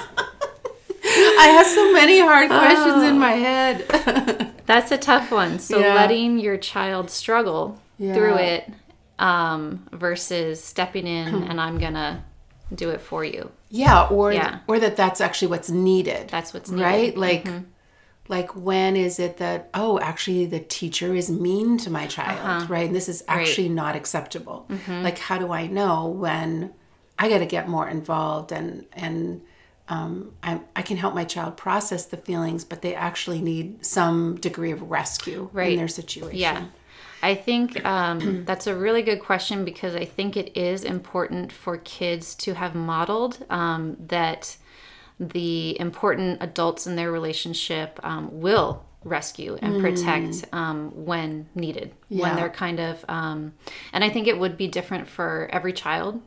I 1.05 1.47
have 1.57 1.67
so 1.67 1.93
many 1.93 2.19
hard 2.21 2.49
questions 2.49 3.03
in 3.03 3.19
my 3.19 3.31
head. 3.33 4.51
that's 4.65 4.91
a 4.91 4.97
tough 4.97 5.31
one. 5.31 5.59
So 5.59 5.79
Yeah. 5.79 5.93
letting 5.95 6.39
your 6.39 6.57
child 6.57 7.09
struggle 7.11 7.79
Yeah. 7.99 8.13
through 8.13 8.35
it 8.37 8.71
um, 9.19 9.85
versus 9.91 10.63
stepping 10.63 11.05
in 11.07 11.27
Hmm. 11.33 11.43
and 11.51 11.61
I'm 11.61 11.77
gonna 11.77 12.23
do 12.73 12.89
it 12.89 13.01
for 13.01 13.23
you. 13.23 13.51
yeah, 13.69 14.05
or 14.07 14.31
Yeah. 14.33 14.59
or 14.67 14.79
that 14.79 14.95
that's 14.95 15.19
actually 15.21 15.49
what's 15.49 15.69
needed. 15.69 16.29
That's 16.29 16.53
what's 16.53 16.69
needed. 16.71 16.85
Mm-hmm. 17.15 17.19
right. 17.21 17.45
Like, 17.45 17.47
like 18.29 18.55
when 18.55 18.95
is 18.95 19.19
it 19.19 19.37
that 19.37 19.69
oh, 19.73 19.99
actually 19.99 20.45
the 20.45 20.59
teacher 20.59 21.13
is 21.13 21.29
mean 21.29 21.77
to 21.79 21.89
my 21.89 22.07
child, 22.07 22.39
Uh-huh. 22.39 22.65
right? 22.69 22.85
And 22.87 22.95
this 22.95 23.09
is 23.09 23.23
actually 23.27 23.69
not 23.69 23.95
acceptable. 23.95 24.65
Mm-hmm. 24.69 25.03
Like, 25.03 25.17
how 25.19 25.37
do 25.37 25.51
I 25.51 25.67
know 25.67 26.07
when 26.07 26.73
I 27.19 27.29
got 27.29 27.39
to 27.39 27.45
get 27.45 27.67
more 27.67 27.87
involved 27.87 28.51
and 28.51 28.85
and 28.93 29.41
um, 29.89 30.31
I, 30.41 30.61
I 30.77 30.81
can 30.81 30.95
help 30.95 31.13
my 31.13 31.25
child 31.25 31.57
process 31.57 32.05
the 32.05 32.15
feelings, 32.17 32.63
but 32.63 32.81
they 32.81 32.95
actually 32.95 33.41
need 33.41 33.85
some 33.85 34.37
degree 34.37 34.71
of 34.71 34.81
rescue 34.89 35.49
in 35.57 35.75
their 35.75 35.89
situation. 35.89 36.39
Yeah. 36.39 36.65
I 37.21 37.35
think 37.35 37.83
um, 37.85 38.43
that's 38.45 38.65
a 38.67 38.75
really 38.75 39.01
good 39.01 39.19
question 39.19 39.65
because 39.65 39.93
I 39.95 40.05
think 40.05 40.37
it 40.37 40.55
is 40.57 40.83
important 40.85 41.51
for 41.51 41.77
kids 41.77 42.33
to 42.35 42.53
have 42.53 42.75
modeled 42.75 43.45
um, 43.49 43.97
that 44.07 44.55
the 45.19 45.79
important 45.79 46.41
adults 46.41 46.87
in 46.87 46.95
their 46.95 47.11
relationship 47.11 47.99
um, 48.03 48.41
will 48.41 48.83
rescue 49.03 49.57
and 49.61 49.79
protect 49.81 50.45
um, 50.53 50.89
when 51.05 51.47
needed 51.55 51.93
when 52.07 52.35
they're 52.37 52.49
kind 52.49 52.79
of 52.79 53.03
um, 53.09 53.53
and 53.91 54.03
i 54.03 54.09
think 54.09 54.27
it 54.27 54.39
would 54.39 54.55
be 54.57 54.67
different 54.67 55.07
for 55.07 55.49
every 55.51 55.73
child 55.73 56.21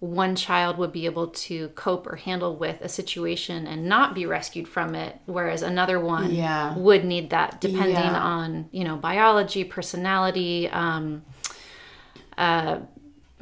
one 0.00 0.34
child 0.34 0.78
would 0.78 0.90
be 0.90 1.06
able 1.06 1.28
to 1.28 1.68
cope 1.76 2.08
or 2.08 2.16
handle 2.16 2.56
with 2.56 2.80
a 2.80 2.88
situation 2.88 3.68
and 3.68 3.86
not 3.88 4.16
be 4.16 4.26
rescued 4.26 4.66
from 4.66 4.96
it 4.96 5.16
whereas 5.26 5.62
another 5.62 6.00
one 6.00 6.34
Yeah. 6.34 6.76
would 6.76 7.04
need 7.04 7.30
that 7.30 7.60
depending 7.60 7.96
Yeah. 7.96 8.20
on 8.20 8.68
you 8.72 8.82
know 8.82 8.96
biology 8.96 9.62
personality 9.62 10.68
um, 10.70 11.22
uh, 12.36 12.80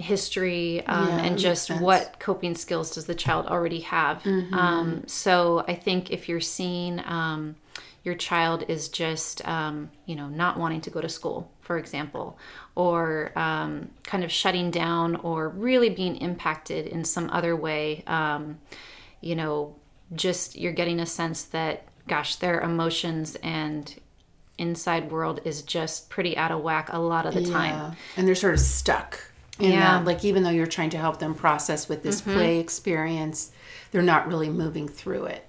history 0.01 0.85
um, 0.87 1.09
Yeah, 1.09 1.17
and 1.19 1.39
just 1.39 1.71
what 1.71 2.19
coping 2.19 2.55
skills 2.55 2.91
does 2.93 3.07
the 3.07 3.15
child 3.15 3.47
already 3.47 3.81
have. 3.81 4.25
Um, 4.27 5.03
so 5.07 5.65
i 5.69 5.75
think 5.75 6.11
if 6.11 6.29
you're 6.29 6.41
seeing 6.41 7.01
um, 7.01 7.57
your 8.03 8.15
child 8.15 8.65
is 8.69 8.89
just 8.89 9.47
um, 9.47 9.91
you 10.07 10.17
know 10.17 10.29
not 10.29 10.59
wanting 10.59 10.81
to 10.83 10.91
go 10.91 11.01
to 11.01 11.09
school 11.09 11.51
for 11.61 11.79
example 11.79 12.39
or 12.75 13.33
um, 13.39 13.91
kind 14.05 14.25
of 14.25 14.33
shutting 14.33 14.71
down 14.71 15.17
or 15.17 15.49
really 15.49 15.91
being 15.91 16.17
impacted 16.17 16.87
in 16.87 17.05
some 17.05 17.29
other 17.31 17.55
way 17.55 18.03
um, 18.07 18.59
you 19.21 19.35
know 19.35 19.77
just 20.15 20.57
you're 20.57 20.73
getting 20.73 21.01
a 21.01 21.07
sense 21.07 21.45
that 21.45 21.85
gosh 22.09 22.37
their 22.37 22.61
emotions 22.61 23.37
and 23.43 24.01
inside 24.59 25.11
world 25.11 25.41
is 25.45 25.63
just 25.63 26.11
pretty 26.11 26.37
out 26.37 26.51
of 26.51 26.61
whack 26.61 26.91
a 26.93 26.99
lot 26.99 27.25
of 27.25 27.33
the 27.35 27.43
time. 27.51 27.97
And 28.17 28.29
they're 28.29 28.35
sort 28.35 28.53
of 28.53 28.61
stuck 28.61 29.30
in 29.63 29.73
Yeah. 29.73 29.97
Mm-hmm. 29.97 30.05
that. 30.05 30.11
Like, 30.11 30.25
even 30.25 30.43
though 30.43 30.51
you're 30.51 30.67
trying 30.67 30.91
to 30.91 30.99
help 30.99 31.19
them 31.19 31.35
process 31.35 31.89
with 31.89 32.03
this 32.03 32.21
play 32.21 32.59
experience, 32.59 33.53
they're 33.91 34.03
not 34.03 34.29
really 34.29 34.49
moving 34.49 34.89
through 34.89 35.27
it. 35.27 35.47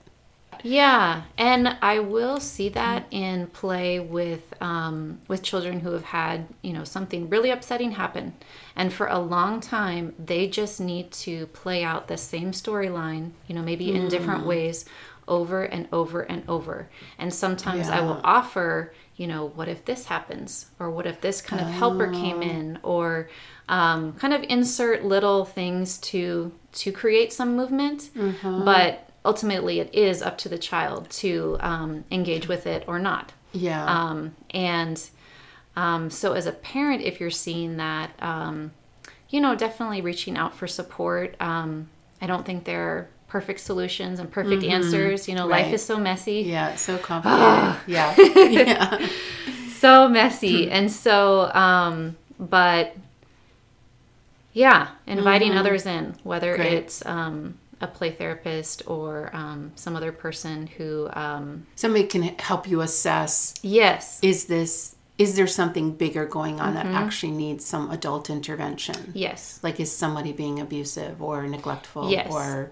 Yeah, 0.63 1.23
and 1.39 1.75
I 1.81 1.99
will 1.99 2.39
see 2.39 2.69
that 2.69 3.05
in 3.09 3.47
play 3.47 3.99
with 3.99 4.53
um, 4.61 5.19
with 5.27 5.41
children 5.41 5.79
who 5.79 5.91
have 5.93 6.03
had 6.03 6.47
you 6.61 6.71
know 6.73 6.83
something 6.83 7.29
really 7.29 7.49
upsetting 7.49 7.91
happen, 7.91 8.33
and 8.75 8.93
for 8.93 9.07
a 9.07 9.17
long 9.17 9.59
time 9.59 10.13
they 10.23 10.47
just 10.47 10.79
need 10.79 11.11
to 11.13 11.47
play 11.47 11.83
out 11.83 12.07
the 12.07 12.17
same 12.17 12.51
storyline, 12.51 13.31
you 13.47 13.55
know, 13.55 13.63
maybe 13.63 13.91
in 13.91 14.07
different 14.07 14.45
ways, 14.45 14.85
over 15.27 15.63
and 15.63 15.87
over 15.91 16.21
and 16.21 16.43
over. 16.47 16.89
And 17.17 17.33
sometimes 17.33 17.89
I 17.89 18.01
will 18.01 18.21
offer, 18.23 18.93
you 19.15 19.25
know, 19.25 19.47
what 19.47 19.67
if 19.67 19.83
this 19.85 20.05
happens, 20.05 20.67
or 20.77 20.91
what 20.91 21.07
if 21.07 21.21
this 21.21 21.41
kind 21.41 21.61
of 21.61 21.69
helper 21.69 22.11
came 22.11 22.43
in, 22.43 22.77
or 22.83 23.29
um, 23.71 24.13
kind 24.13 24.33
of 24.33 24.43
insert 24.43 25.03
little 25.03 25.45
things 25.45 25.97
to 25.99 26.51
to 26.73 26.91
create 26.91 27.33
some 27.33 27.55
movement, 27.55 28.09
but 28.41 29.09
ultimately 29.25 29.79
it 29.79 29.93
is 29.95 30.21
up 30.21 30.37
to 30.39 30.49
the 30.49 30.57
child 30.57 31.09
to 31.09 31.57
um, 31.61 32.03
engage 32.11 32.47
with 32.47 32.67
it 32.67 32.83
or 32.87 32.99
not. 32.99 33.33
Yeah. 33.53 33.83
Um, 33.85 34.35
and 34.51 35.01
um, 35.75 36.09
so, 36.09 36.33
as 36.33 36.45
a 36.45 36.51
parent, 36.51 37.01
if 37.01 37.19
you're 37.19 37.29
seeing 37.29 37.77
that, 37.77 38.11
um, 38.19 38.71
you 39.29 39.39
know, 39.41 39.55
definitely 39.55 40.01
reaching 40.01 40.37
out 40.37 40.53
for 40.55 40.67
support. 40.67 41.35
Um, 41.39 41.89
I 42.21 42.27
don't 42.27 42.45
think 42.45 42.65
there 42.65 42.83
are 42.83 43.09
perfect 43.27 43.61
solutions 43.61 44.19
and 44.19 44.29
perfect 44.29 44.63
answers. 44.63 45.27
You 45.29 45.35
know, 45.35 45.47
life 45.47 45.71
is 45.73 45.83
so 45.83 45.97
messy, 45.97 46.41
yeah. 46.41 46.71
It's 46.73 46.81
so 46.81 46.97
complicated. 47.09 47.77
yeah. 47.87 48.15
Yeah. 48.51 49.07
so 49.77 50.09
messy. 50.09 50.69
and 50.69 50.91
so, 50.91 51.49
um, 51.53 52.17
but 52.37 52.95
yeah, 54.53 54.89
inviting 55.07 55.53
others 55.53 55.85
in, 55.85 56.15
whether 56.23 56.55
Great. 56.55 56.73
it's 56.73 57.05
um, 57.05 57.57
a 57.79 57.87
play 57.87 58.11
therapist 58.11 58.83
or 58.87 59.29
um, 59.33 59.71
some 59.75 59.95
other 59.95 60.11
person 60.11 60.67
who, 60.67 61.09
um, 61.13 61.65
Somebody 61.75 62.05
can 62.05 62.23
help 62.39 62.67
you 62.67 62.81
assess 62.81 63.53
yes, 63.63 64.19
is 64.21 64.45
this, 64.45 64.95
is 65.17 65.35
there 65.35 65.47
something 65.47 65.93
bigger 65.95 66.25
going 66.25 66.59
on 66.59 66.73
Mm-hmm. 66.75 66.91
that 66.93 67.03
actually 67.03 67.31
needs 67.31 67.65
some 67.65 67.89
adult 67.91 68.29
intervention? 68.29 69.11
yes, 69.13 69.59
Like, 69.63 69.79
is 69.79 69.91
somebody 69.95 70.31
being 70.33 70.59
abusive 70.59 71.21
or 71.21 71.47
neglectful? 71.47 72.09
Yes. 72.11 72.31
Or 72.31 72.71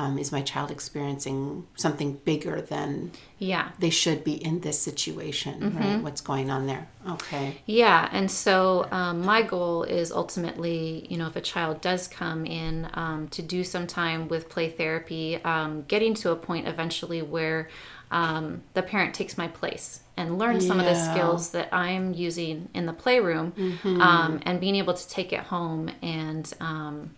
um, 0.00 0.18
is 0.18 0.32
my 0.32 0.40
child 0.40 0.70
experiencing 0.70 1.66
something 1.76 2.14
bigger 2.24 2.62
than 2.62 3.12
yeah. 3.38 3.68
they 3.78 3.90
should 3.90 4.24
be 4.24 4.32
in 4.32 4.60
this 4.60 4.78
situation, 4.80 5.60
Mm-hmm. 5.60 5.78
right? 5.78 6.02
What's 6.02 6.22
going 6.22 6.50
on 6.50 6.66
there? 6.66 6.88
Okay. 7.16 7.60
Yeah, 7.66 8.08
and 8.10 8.30
so 8.30 8.88
um, 8.90 9.20
my 9.20 9.42
goal 9.42 9.82
is 9.82 10.10
ultimately, 10.10 11.06
you 11.10 11.18
know, 11.18 11.26
if 11.26 11.36
a 11.36 11.40
child 11.42 11.82
does 11.82 12.08
come 12.08 12.46
in 12.46 12.88
um, 12.94 13.28
to 13.28 13.42
do 13.42 13.62
some 13.62 13.86
time 13.86 14.28
with 14.28 14.48
play 14.48 14.70
therapy, 14.70 15.36
um, 15.44 15.82
getting 15.86 16.14
to 16.14 16.30
a 16.30 16.36
point 16.36 16.66
eventually 16.66 17.20
where 17.20 17.68
um, 18.10 18.62
the 18.72 18.82
parent 18.82 19.14
takes 19.14 19.36
my 19.36 19.48
place 19.48 20.00
and 20.16 20.38
learns 20.38 20.66
some 20.66 20.80
of 20.80 20.86
the 20.86 20.94
skills 21.12 21.50
that 21.50 21.68
I'm 21.74 22.14
using 22.14 22.68
in 22.74 22.86
the 22.86 22.92
playroom 22.94 23.52
Mm-hmm. 23.52 24.00
um, 24.00 24.40
and 24.46 24.60
being 24.60 24.76
able 24.76 24.94
to 24.94 25.08
take 25.08 25.32
it 25.32 25.40
home 25.40 25.90
and 26.02 26.52
um, 26.60 27.10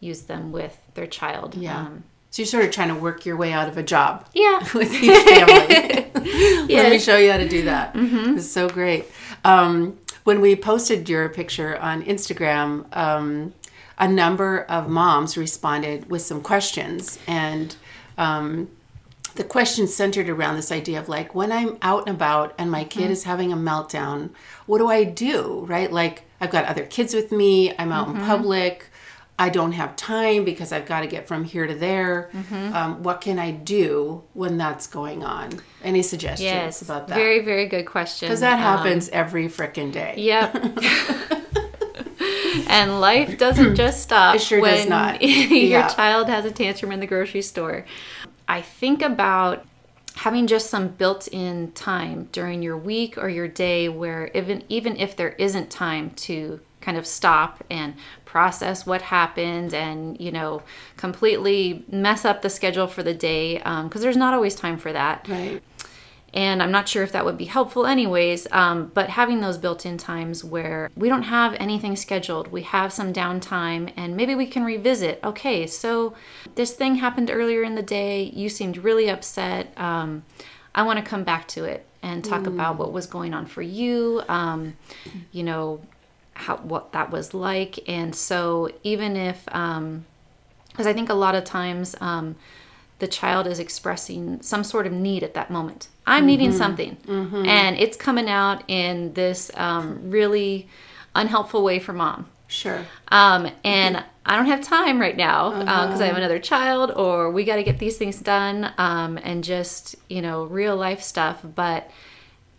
use 0.00 0.22
them 0.22 0.50
with 0.52 0.76
their 0.94 1.06
child. 1.06 1.54
Yeah. 1.54 1.78
Um, 1.78 2.04
so 2.34 2.42
you're 2.42 2.48
sort 2.48 2.64
of 2.64 2.72
trying 2.72 2.88
to 2.88 2.96
work 2.96 3.24
your 3.24 3.36
way 3.36 3.52
out 3.52 3.68
of 3.68 3.78
a 3.78 3.82
job 3.84 4.26
yeah. 4.34 4.58
with 4.74 4.92
each 4.92 5.22
family. 5.22 6.10
Let 6.74 6.90
me 6.90 6.98
show 6.98 7.16
you 7.16 7.30
how 7.30 7.36
to 7.36 7.48
do 7.48 7.62
that. 7.66 7.92
It's 8.36 8.50
so 8.50 8.68
great. 8.68 9.04
Um, 9.44 9.98
when 10.24 10.40
we 10.40 10.56
posted 10.56 11.08
your 11.08 11.28
picture 11.28 11.78
on 11.78 12.02
Instagram, 12.02 12.86
um, 12.96 13.54
a 13.98 14.08
number 14.08 14.62
of 14.62 14.88
moms 14.88 15.36
responded 15.36 16.10
with 16.10 16.22
some 16.22 16.42
questions, 16.42 17.20
and 17.28 17.76
um, 18.18 18.68
the 19.36 19.44
questions 19.44 19.94
centered 19.94 20.28
around 20.28 20.56
this 20.56 20.72
idea 20.72 20.98
of 20.98 21.08
like 21.08 21.36
when 21.36 21.52
I'm 21.52 21.78
out 21.82 22.08
and 22.08 22.16
about 22.16 22.52
and 22.58 22.68
my 22.68 22.82
kid 22.82 23.12
is 23.12 23.22
having 23.22 23.52
a 23.52 23.56
meltdown, 23.56 24.30
what 24.66 24.78
do 24.78 24.88
I 24.88 25.04
do? 25.04 25.64
Right? 25.68 25.92
Like 25.92 26.24
I've 26.40 26.50
got 26.50 26.64
other 26.64 26.84
kids 26.84 27.14
with 27.14 27.30
me, 27.30 27.72
I'm 27.78 27.92
out 27.92 28.08
in 28.08 28.16
public, 28.16 28.90
I 29.38 29.48
don't 29.48 29.72
have 29.72 29.96
time 29.96 30.44
because 30.44 30.70
I've 30.70 30.86
got 30.86 31.00
to 31.00 31.06
get 31.08 31.26
from 31.26 31.42
here 31.44 31.66
to 31.66 31.74
there. 31.74 32.30
Um, 32.52 33.02
what 33.02 33.20
can 33.20 33.38
I 33.38 33.50
do 33.50 34.22
when 34.32 34.56
that's 34.56 34.86
going 34.86 35.24
on? 35.24 35.50
Any 35.82 36.02
suggestions 36.02 36.44
Yes. 36.44 36.82
about 36.82 37.08
that? 37.08 37.16
Very, 37.16 37.40
very 37.40 37.66
good 37.66 37.84
question. 37.84 38.28
Because 38.28 38.40
that 38.40 38.54
Um, 38.54 38.58
happens 38.60 39.08
every 39.08 39.48
frickin' 39.48 39.90
day. 39.90 40.14
Yep. 40.18 40.54
and 42.68 43.00
life 43.00 43.38
doesn't 43.38 43.74
just 43.76 44.02
stop 44.02 44.36
It 44.36 44.40
sure 44.40 44.60
when 44.60 44.76
does 44.76 44.88
not. 44.88 45.22
your 45.22 45.30
Yeah. 45.60 45.88
child 45.88 46.28
has 46.28 46.44
a 46.44 46.50
tantrum 46.50 46.92
in 46.92 47.00
the 47.00 47.06
grocery 47.06 47.42
store. 47.42 47.84
I 48.48 48.60
think 48.60 49.02
about 49.02 49.64
having 50.16 50.46
just 50.46 50.70
some 50.70 50.88
built-in 50.88 51.72
time 51.72 52.28
during 52.30 52.62
your 52.62 52.76
week 52.76 53.18
or 53.18 53.28
your 53.28 53.48
day 53.48 53.88
where 53.88 54.30
even 54.32 54.62
even 54.68 54.96
if 54.96 55.16
there 55.16 55.30
isn't 55.30 55.70
time 55.70 56.10
to 56.10 56.60
kind 56.80 56.96
of 56.96 57.04
stop 57.06 57.64
and 57.68 57.94
process 58.34 58.84
what 58.84 59.00
happened 59.00 59.72
and 59.72 60.20
you 60.20 60.32
know 60.32 60.60
completely 60.96 61.84
mess 61.88 62.24
up 62.24 62.42
the 62.42 62.50
schedule 62.50 62.88
for 62.88 63.04
the 63.04 63.14
day 63.14 63.58
because 63.84 64.02
there's 64.02 64.16
not 64.16 64.34
always 64.34 64.56
time 64.56 64.76
for 64.76 64.92
that 64.92 65.24
Right. 65.28 65.62
and 66.32 66.60
I'm 66.60 66.72
not 66.72 66.88
sure 66.88 67.04
if 67.04 67.12
that 67.12 67.24
would 67.24 67.38
be 67.38 67.44
helpful, 67.44 67.86
anyways. 67.86 68.48
Um, 68.50 68.90
but 68.92 69.08
having 69.20 69.38
those 69.40 69.56
built 69.56 69.86
in 69.86 69.96
times 69.98 70.42
where 70.42 70.90
we 70.96 71.08
don't 71.08 71.22
have 71.38 71.54
anything 71.66 71.94
scheduled, 71.94 72.46
we 72.50 72.62
have 72.62 72.92
some 72.92 73.12
downtime, 73.12 73.92
and 73.96 74.16
maybe 74.16 74.34
we 74.34 74.46
can 74.46 74.64
revisit. 74.64 75.20
Okay, 75.22 75.58
so 75.68 76.14
this 76.56 76.72
thing 76.72 76.96
happened 76.96 77.30
earlier 77.30 77.62
in 77.62 77.76
the 77.76 77.84
day. 78.00 78.24
You 78.34 78.48
seemed 78.48 78.76
really 78.78 79.08
upset. 79.08 79.72
Um, 79.78 80.24
I 80.74 80.82
want 80.82 80.98
to 80.98 81.04
come 81.12 81.22
back 81.22 81.46
to 81.54 81.60
it 81.72 81.86
and 82.02 82.24
talk 82.24 82.46
about 82.48 82.78
what 82.80 82.92
was 82.92 83.06
going 83.06 83.32
on 83.32 83.46
for 83.46 83.62
you. 83.62 84.20
Um, 84.28 84.76
you 85.30 85.44
know, 85.44 85.80
how 86.34 86.56
what 86.58 86.92
that 86.92 87.10
was 87.10 87.34
like, 87.34 87.78
and 87.88 88.14
so 88.14 88.70
even 88.82 89.16
if 89.16 89.44
um 89.54 90.04
because 90.68 90.88
I 90.88 90.92
think 90.92 91.08
a 91.08 91.14
lot 91.14 91.36
of 91.36 91.44
times 91.44 91.94
um, 92.00 92.34
the 92.98 93.06
child 93.06 93.46
is 93.46 93.60
expressing 93.60 94.42
some 94.42 94.64
sort 94.64 94.88
of 94.88 94.92
need 94.92 95.22
at 95.22 95.34
that 95.34 95.48
moment. 95.48 95.86
I'm 96.04 96.26
needing 96.26 96.50
something, 96.52 96.96
and 97.46 97.78
it's 97.78 97.96
coming 97.96 98.28
out 98.28 98.64
in 98.68 99.12
this 99.14 99.50
um, 99.54 100.10
really 100.10 100.68
unhelpful 101.14 101.62
way 101.62 101.78
for 101.78 101.92
mom. 101.92 102.26
Sure. 102.48 102.84
Um, 103.08 103.50
and 103.62 104.02
I 104.26 104.36
don't 104.36 104.46
have 104.46 104.62
time 104.62 105.00
right 105.00 105.16
now 105.16 105.60
because 105.60 106.00
I 106.00 106.06
have 106.06 106.16
another 106.16 106.38
child, 106.40 106.90
or 106.90 107.30
we 107.30 107.44
got 107.44 107.56
to 107.56 107.62
get 107.62 107.78
these 107.78 107.96
things 107.96 108.18
done, 108.20 108.72
um, 108.78 109.18
and 109.22 109.44
just 109.44 109.94
you 110.08 110.20
know 110.20 110.44
real 110.44 110.76
life 110.76 111.02
stuff. 111.02 111.40
But 111.54 111.90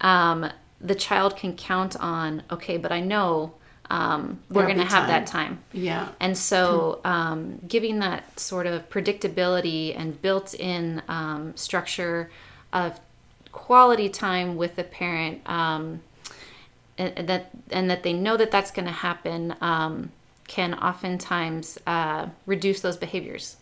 um, 0.01 0.49
the 0.79 0.95
child 0.95 1.35
can 1.35 1.55
count 1.55 1.97
on 1.97 2.43
okay, 2.49 2.77
but 2.77 2.91
I 2.93 3.01
know 3.01 3.53
um, 3.89 4.39
we're 4.49 4.65
going 4.65 4.77
to 4.77 4.85
have 4.85 5.07
that 5.07 5.27
time. 5.27 5.57
time. 5.57 5.63
Yeah. 5.73 6.09
And 6.19 6.37
so, 6.37 7.01
um, 7.03 7.59
giving 7.67 7.99
that 7.99 8.39
sort 8.39 8.67
of 8.67 8.89
predictability 8.89 9.97
and 9.97 10.19
built 10.21 10.53
in 10.53 11.01
um, 11.07 11.55
structure 11.55 12.31
of 12.73 12.99
quality 13.51 14.09
time 14.09 14.57
with 14.57 14.75
the 14.75 14.83
parent, 14.83 15.41
um, 15.49 16.01
and, 16.97 17.13
and 17.17 17.29
that 17.29 17.51
and 17.71 17.89
that 17.89 18.03
they 18.03 18.13
know 18.13 18.37
that 18.37 18.51
that's 18.51 18.71
going 18.71 18.85
to 18.85 18.91
happen, 18.91 19.55
um, 19.61 20.11
can 20.47 20.73
oftentimes 20.75 21.77
uh, 21.87 22.27
reduce 22.45 22.81
those 22.81 22.97
behaviors. 22.97 23.57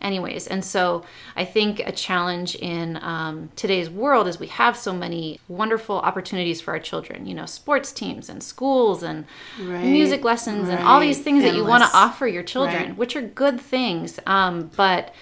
Anyways 0.00 0.46
and 0.46 0.64
so 0.64 1.04
i 1.36 1.44
think 1.44 1.80
a 1.80 1.92
challenge 1.92 2.54
in 2.54 2.96
um, 3.02 3.50
today's 3.56 3.90
world 3.90 4.26
is 4.28 4.38
we 4.38 4.46
have 4.46 4.76
so 4.76 4.92
many 4.92 5.40
wonderful 5.48 5.96
opportunities 5.96 6.60
for 6.60 6.70
our 6.72 6.78
children 6.78 7.26
you 7.26 7.34
know 7.34 7.46
sports 7.46 7.92
teams 7.92 8.28
and 8.28 8.42
schools 8.42 9.02
and 9.02 9.24
Right, 9.60 9.84
music 9.84 10.22
lessons 10.24 10.68
and 10.68 10.78
all 10.84 11.00
these 11.00 11.16
right. 11.16 11.24
things 11.24 11.42
that 11.42 11.54
you 11.54 11.64
want 11.64 11.82
to 11.82 11.90
offer 11.92 12.26
your 12.26 12.42
children 12.44 12.82
Right. 12.90 12.96
which 12.96 13.16
are 13.16 13.22
good 13.22 13.60
things 13.60 14.18
um, 14.26 14.70
but 14.76 15.12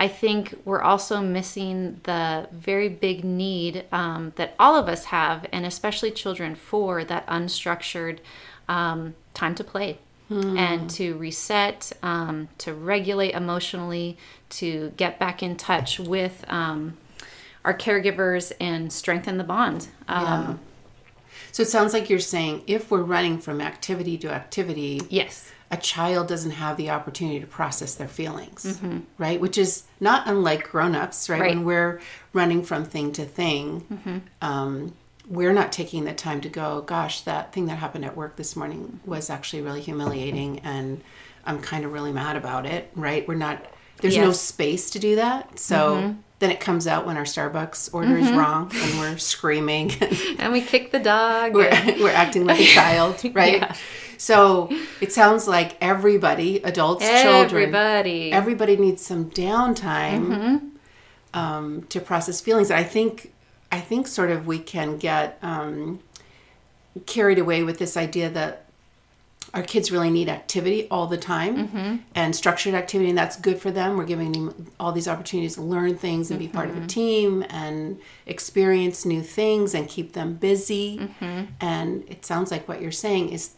I 0.00 0.06
think 0.06 0.54
we're 0.64 0.82
also 0.82 1.20
missing 1.20 2.00
the 2.04 2.48
very 2.52 2.88
big 2.88 3.24
need 3.24 3.84
um, 3.90 4.32
that 4.36 4.54
all 4.56 4.76
of 4.76 4.86
us 4.88 5.06
have, 5.06 5.44
and 5.52 5.66
especially 5.66 6.12
children, 6.12 6.54
for 6.54 7.02
that 7.02 7.26
unstructured 7.26 8.18
um, 8.68 9.16
time 9.34 9.56
to 9.56 9.64
play 9.64 9.98
and 10.30 10.90
to 10.90 11.16
reset, 11.16 11.92
um, 12.02 12.48
to 12.58 12.74
regulate 12.74 13.32
emotionally, 13.34 14.18
to 14.50 14.92
get 14.96 15.18
back 15.18 15.42
in 15.42 15.56
touch 15.56 15.98
with 15.98 16.44
um, 16.48 16.96
our 17.64 17.72
caregivers 17.76 18.52
and 18.60 18.92
strengthen 18.92 19.38
the 19.38 19.44
bond. 19.44 19.88
Um, 20.06 20.60
So 21.52 21.62
it 21.62 21.68
sounds 21.68 21.92
like 21.94 22.10
you're 22.10 22.18
saying 22.20 22.62
if 22.66 22.90
we're 22.90 23.02
running 23.02 23.38
from 23.38 23.60
activity 23.60 24.18
to 24.18 24.30
activity, 24.30 25.00
Yes. 25.08 25.50
a 25.70 25.76
child 25.76 26.28
doesn't 26.28 26.52
have 26.52 26.76
the 26.76 26.90
opportunity 26.90 27.40
to 27.40 27.46
process 27.46 27.94
their 27.94 28.08
feelings, 28.08 28.78
right? 29.16 29.40
Which 29.40 29.56
is 29.56 29.84
not 29.98 30.26
unlike 30.26 30.70
grown-ups, 30.70 31.28
right? 31.30 31.40
Right. 31.40 31.54
When 31.56 31.64
we're 31.64 32.00
running 32.34 32.62
from 32.64 32.84
thing 32.84 33.12
to 33.12 33.24
thing, 33.24 34.22
um, 34.42 34.94
we're 35.28 35.52
not 35.52 35.72
taking 35.72 36.04
the 36.04 36.14
time 36.14 36.40
to 36.40 36.48
go, 36.48 36.80
gosh, 36.82 37.20
that 37.22 37.52
thing 37.52 37.66
that 37.66 37.76
happened 37.76 38.04
at 38.04 38.16
work 38.16 38.36
this 38.36 38.56
morning 38.56 39.00
was 39.04 39.28
actually 39.30 39.62
really 39.62 39.80
humiliating 39.82 40.60
and 40.60 41.02
I'm 41.44 41.60
kind 41.60 41.84
of 41.84 41.92
really 41.92 42.12
mad 42.12 42.36
about 42.36 42.66
it, 42.66 42.90
right? 42.94 43.26
We're 43.28 43.34
not 43.34 43.64
there's 44.00 44.16
no 44.16 44.32
space 44.32 44.90
to 44.90 44.98
do 45.00 45.16
that. 45.16 45.58
So 45.58 46.14
then 46.38 46.50
it 46.52 46.60
comes 46.60 46.86
out 46.86 47.04
when 47.04 47.16
our 47.16 47.24
Starbucks 47.24 47.92
order 47.92 48.16
is 48.16 48.30
wrong 48.30 48.70
and 48.72 48.98
we're 49.00 49.18
screaming 49.18 49.90
And 50.38 50.52
we 50.52 50.60
kick 50.60 50.92
the 50.92 51.00
dog. 51.00 51.52
we're, 51.54 51.70
we're 52.00 52.10
acting 52.12 52.46
like 52.46 52.60
a 52.60 52.66
child, 52.74 53.20
right? 53.34 53.54
Yeah. 53.60 53.74
So 54.16 54.70
it 55.00 55.12
sounds 55.12 55.46
like 55.48 55.76
everybody, 55.80 56.56
adults, 56.62 57.04
children, 57.08 57.62
Everybody. 57.64 58.32
everybody 58.32 58.76
needs 58.76 59.04
some 59.04 59.30
downtime 59.30 60.26
Mm-hmm. 60.28 61.38
um, 61.38 61.82
to 61.88 62.00
process 62.00 62.40
feelings. 62.40 62.70
I 62.70 62.82
think, 62.84 63.32
I 63.70 63.80
think, 63.80 64.06
sort 64.06 64.30
of, 64.30 64.46
we 64.46 64.58
can 64.58 64.96
get 64.98 65.38
um, 65.42 66.00
carried 67.06 67.38
away 67.38 67.62
with 67.62 67.78
this 67.78 67.96
idea 67.96 68.30
that 68.30 68.64
our 69.54 69.62
kids 69.62 69.90
really 69.90 70.10
need 70.10 70.28
activity 70.28 70.86
all 70.90 71.06
the 71.06 71.16
time 71.16 71.68
Mm-hmm. 71.68 71.96
and 72.14 72.36
structured 72.36 72.74
activity, 72.74 73.08
and 73.08 73.16
that's 73.18 73.36
good 73.40 73.58
for 73.58 73.70
them. 73.70 73.96
We're 73.96 74.04
giving 74.04 74.32
them 74.32 74.66
all 74.78 74.92
these 74.92 75.08
opportunities 75.08 75.54
to 75.54 75.62
learn 75.62 75.96
things 75.96 76.30
and 76.30 76.38
be 76.38 76.48
part 76.48 76.68
of 76.68 76.74
Mm-hmm. 76.74 76.84
a 76.84 76.88
team 76.88 77.44
and 77.48 77.98
experience 78.26 79.06
new 79.06 79.22
things 79.22 79.74
and 79.74 79.88
keep 79.88 80.12
them 80.12 80.34
busy. 80.34 80.98
Mm-hmm. 80.98 81.44
And 81.60 82.04
it 82.08 82.26
sounds 82.26 82.50
like 82.50 82.68
what 82.68 82.82
you're 82.82 82.90
saying 82.92 83.30
is 83.30 83.54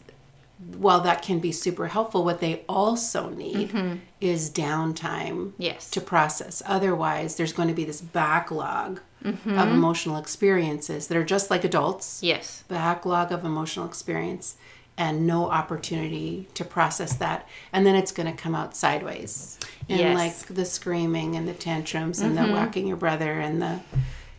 while 0.77 1.01
that 1.01 1.21
can 1.21 1.39
be 1.39 1.51
super 1.51 1.87
helpful, 1.87 2.23
what 2.23 2.39
they 2.39 2.63
also 2.69 3.29
need 3.29 3.99
is 4.19 4.49
downtime 4.49 5.53
Yes. 5.57 5.89
to 5.91 6.01
process. 6.01 6.61
Otherwise, 6.65 7.35
there's 7.35 7.53
going 7.53 7.67
to 7.69 7.73
be 7.73 7.85
this 7.85 8.01
backlog 8.01 8.99
Mm-hmm. 9.23 9.55
of 9.59 9.69
emotional 9.69 10.17
experiences 10.17 11.05
that 11.05 11.15
are 11.15 11.23
just 11.23 11.51
like 11.51 11.63
adults 11.63 12.21
yes. 12.23 12.63
backlog 12.67 13.31
of 13.31 13.45
emotional 13.45 13.85
experience 13.85 14.55
and 14.97 15.27
no 15.27 15.47
opportunity 15.47 16.47
to 16.55 16.65
process 16.65 17.13
that 17.17 17.47
and 17.71 17.85
then 17.85 17.93
it's 17.93 18.11
going 18.11 18.25
to 18.25 18.35
come 18.35 18.55
out 18.55 18.75
sideways 18.75 19.59
And 19.87 19.99
Yes. 19.99 20.15
like 20.17 20.55
the 20.55 20.65
screaming 20.65 21.35
and 21.35 21.47
the 21.47 21.53
tantrums 21.53 22.19
and 22.19 22.35
the 22.35 22.47
whacking 22.47 22.87
your 22.87 22.97
brother 22.97 23.39
and 23.39 23.61
the 23.61 23.81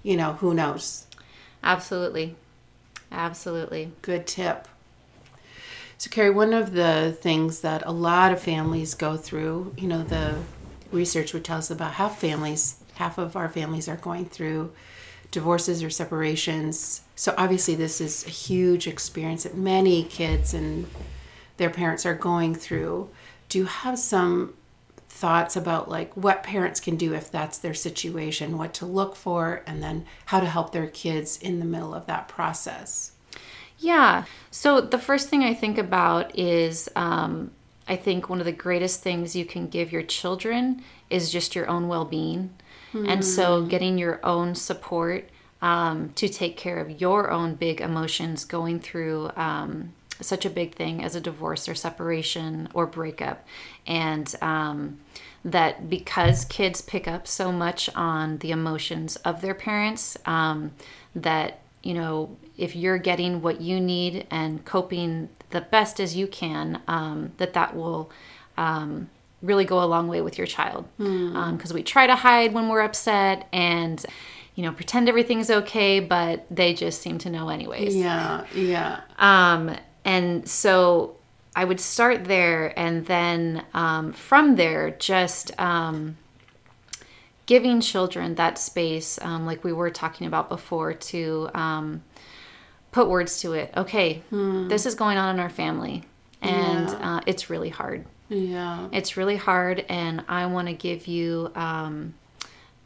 you 0.03 0.17
know 0.17 0.33
who 0.33 0.53
knows 0.53 1.07
Absolutely. 1.63 2.35
Absolutely. 3.13 3.93
good 4.03 4.27
tip 4.27 4.67
so 6.03 6.11
kari 6.11 6.31
one 6.31 6.53
of 6.53 6.73
the 6.73 7.17
things 7.21 7.61
that 7.61 7.83
a 7.87 7.93
lot 7.93 8.33
of 8.33 8.41
families 8.41 8.95
go 8.95 9.17
through 9.17 9.73
you 9.77 9.87
know 9.87 10.03
the 10.03 10.37
research 10.91 11.33
would 11.33 11.45
tell 11.45 11.59
us 11.59 11.71
about 11.71 11.93
half 11.93 12.19
families 12.19 12.83
half 12.95 13.19
of 13.19 13.37
our 13.37 13.49
families 13.49 13.89
are 13.89 13.97
going 13.97 14.25
through 14.25 14.73
divorces 15.33 15.83
or 15.83 15.91
separations. 15.91 17.03
So 17.17 17.35
obviously 17.37 17.75
this 17.75 18.01
is 18.01 18.25
a 18.25 18.31
huge 18.31 18.87
experience 18.87 19.43
that 19.43 19.57
many 19.57 20.05
kids 20.05 20.55
and 20.55 20.87
their 21.57 21.71
parents 21.71 22.07
are 22.07 22.15
going 22.15 22.55
through. 22.55 23.09
Do 23.49 23.59
you 23.59 23.65
have 23.65 23.99
some 23.99 24.55
thoughts 25.09 25.57
about 25.57 25.89
like 25.89 26.15
what 26.17 26.43
parents 26.43 26.81
can 26.81 26.97
do 26.97 27.15
if 27.15 27.31
that's 27.31 27.59
their 27.59 27.75
situation 27.75 28.59
what 28.59 28.75
to 28.75 28.87
look 28.87 29.15
for 29.15 29.63
and 29.67 29.83
then 29.83 30.05
how 30.27 30.41
to 30.41 30.47
help 30.47 30.73
their 30.73 30.87
kids 30.87 31.39
in 31.39 31.59
the 31.59 31.65
middle 31.65 31.95
of 31.95 32.07
that 32.07 32.29
process 32.29 33.12
Yeah. 33.83 34.25
So 34.51 34.81
the 34.81 34.99
first 34.99 35.29
thing 35.29 35.43
I 35.43 35.55
think 35.55 35.77
about 35.77 36.39
is 36.39 36.89
um, 36.95 37.51
I 37.89 37.97
think 37.97 38.29
one 38.29 38.39
of 38.39 38.47
the 38.47 38.53
greatest 38.53 39.03
things 39.03 39.35
you 39.35 39.45
can 39.45 39.67
give 39.67 39.93
your 39.93 40.03
children 40.03 40.83
is 41.11 41.31
just 41.31 41.55
your 41.55 41.69
own 41.69 41.89
well 41.89 42.05
being. 42.05 42.55
And 42.95 43.25
so 43.25 43.65
getting 43.65 43.99
your 43.99 44.21
own 44.23 44.55
support 44.55 45.29
um, 45.63 46.11
to 46.17 46.29
take 46.29 46.57
care 46.57 46.79
of 46.79 47.01
your 47.01 47.31
own 47.31 47.55
big 47.55 47.81
emotions 47.81 48.45
going 48.45 48.81
through 48.81 49.31
um, 49.35 49.95
such 50.21 50.45
a 50.45 50.51
big 50.51 50.75
thing 50.75 51.03
as 51.03 51.15
a 51.15 51.21
divorce 51.21 51.69
or 51.69 51.75
separation 51.75 52.69
or 52.75 52.87
breakup. 52.87 53.47
And 53.87 54.33
um, 54.43 55.01
that 55.45 55.89
because 55.89 56.45
kids 56.45 56.83
pick 56.83 57.09
up 57.09 57.27
so 57.27 57.51
much 57.51 57.89
on 57.95 58.39
the 58.39 58.51
emotions 58.51 59.17
of 59.17 59.41
their 59.41 59.55
parents, 59.55 60.17
um, 60.27 60.73
that 61.15 61.61
you 61.83 61.95
know, 61.95 62.37
if 62.57 62.77
you're 62.77 62.99
getting 62.99 63.43
what 63.43 63.61
you 63.61 63.81
need 63.81 64.27
and 64.31 64.65
coping 64.65 65.29
the 65.51 65.61
best 65.61 66.01
as 66.01 66.17
you 66.17 66.27
can, 66.27 66.81
um, 66.89 67.33
that 67.39 67.53
that 67.55 67.75
will 67.75 68.11
um, 68.57 69.09
really 69.43 69.65
go 69.65 69.83
a 69.83 69.87
long 69.87 70.09
way 70.09 70.21
with 70.21 70.39
your 70.39 70.47
child. 70.47 70.87
Because 70.97 71.73
we 71.73 71.83
try 71.83 72.07
to 72.07 72.15
hide 72.17 72.53
when 72.53 72.69
we're 72.69 72.83
upset 72.83 73.49
and, 73.53 74.05
you 74.55 74.63
know, 74.63 74.73
pretend 74.73 75.09
everything's 75.09 75.51
okay, 75.51 75.99
but 76.01 76.47
they 76.51 76.75
just 76.75 77.01
seem 77.03 77.19
to 77.19 77.31
know 77.31 77.49
anyways. 77.49 77.97
yeah 77.97 78.45
yeah 78.55 79.01
Um, 79.19 79.77
and 80.05 80.49
so 80.49 81.17
I 81.55 81.65
would 81.65 81.81
start 81.81 82.25
there, 82.25 82.73
and 82.79 83.05
then 83.07 83.65
um, 83.75 84.13
from 84.13 84.57
there, 84.57 84.91
just 84.91 85.59
um, 85.61 86.17
giving 87.47 87.81
children 87.81 88.35
that 88.37 88.59
space, 88.59 89.19
um, 89.23 89.47
like 89.47 89.65
we 89.65 89.73
were 89.73 89.91
talking 89.91 90.27
about 90.27 90.49
before, 90.49 90.93
to 90.95 91.49
um, 91.55 92.03
put 92.93 93.09
words 93.09 93.41
to 93.41 93.53
it. 93.55 93.73
Okay, 93.77 94.23
this 94.69 94.87
is 94.87 94.95
going 94.95 95.19
on 95.19 95.35
in 95.35 95.41
our 95.41 95.51
family, 95.51 96.05
and 96.41 96.89
Yeah. 96.89 97.17
uh, 97.17 97.21
it's 97.27 97.51
really 97.51 97.71
hard. 97.71 98.05
yeah 98.29 98.89
It's 98.93 99.17
really 99.17 99.37
hard, 99.37 99.85
and 99.89 100.25
I 100.29 100.47
want 100.47 100.69
to 100.69 100.75
give 100.75 101.07
you 101.07 101.51
um, 101.55 102.15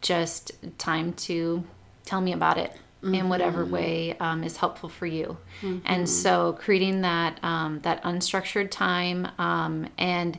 just 0.00 0.52
time 0.78 1.12
to 1.12 1.64
tell 2.04 2.20
me 2.20 2.32
about 2.32 2.58
it 2.58 2.72
in 3.02 3.28
whatever 3.28 3.64
way 3.64 4.16
um, 4.18 4.42
is 4.42 4.56
helpful 4.56 4.88
for 4.88 5.06
you. 5.06 5.36
And 5.84 6.08
so, 6.08 6.54
creating 6.58 7.02
that 7.02 7.38
um, 7.44 7.80
that 7.82 8.02
unstructured 8.02 8.70
time, 8.70 9.28
um, 9.38 9.88
and 9.98 10.38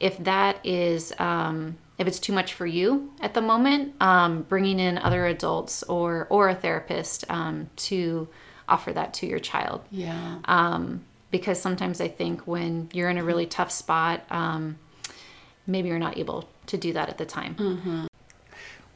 if 0.00 0.18
that 0.24 0.58
is 0.66 1.14
um, 1.18 1.78
if 1.98 2.06
it's 2.06 2.18
too 2.18 2.32
much 2.32 2.54
for 2.54 2.66
you 2.66 3.12
at 3.20 3.34
the 3.34 3.40
moment, 3.40 3.94
um, 4.00 4.42
bringing 4.42 4.78
in 4.78 4.98
other 4.98 5.26
adults 5.26 5.82
or 5.84 6.26
or 6.30 6.48
a 6.48 6.54
therapist 6.54 7.24
um, 7.30 7.70
to 7.76 8.28
offer 8.68 8.92
that 8.92 9.12
to 9.12 9.26
your 9.26 9.38
child 9.38 9.82
yeah 9.90 10.38
um, 10.46 11.04
because 11.34 11.60
sometimes 11.60 12.00
I 12.00 12.06
think 12.06 12.46
when 12.46 12.88
you're 12.92 13.10
in 13.10 13.18
a 13.18 13.24
really 13.24 13.44
tough 13.44 13.72
spot, 13.72 14.22
um, 14.30 14.78
maybe 15.66 15.88
you're 15.88 15.98
not 15.98 16.16
able 16.16 16.48
to 16.66 16.76
do 16.76 16.92
that 16.92 17.08
at 17.08 17.18
the 17.18 17.24
time. 17.24 17.56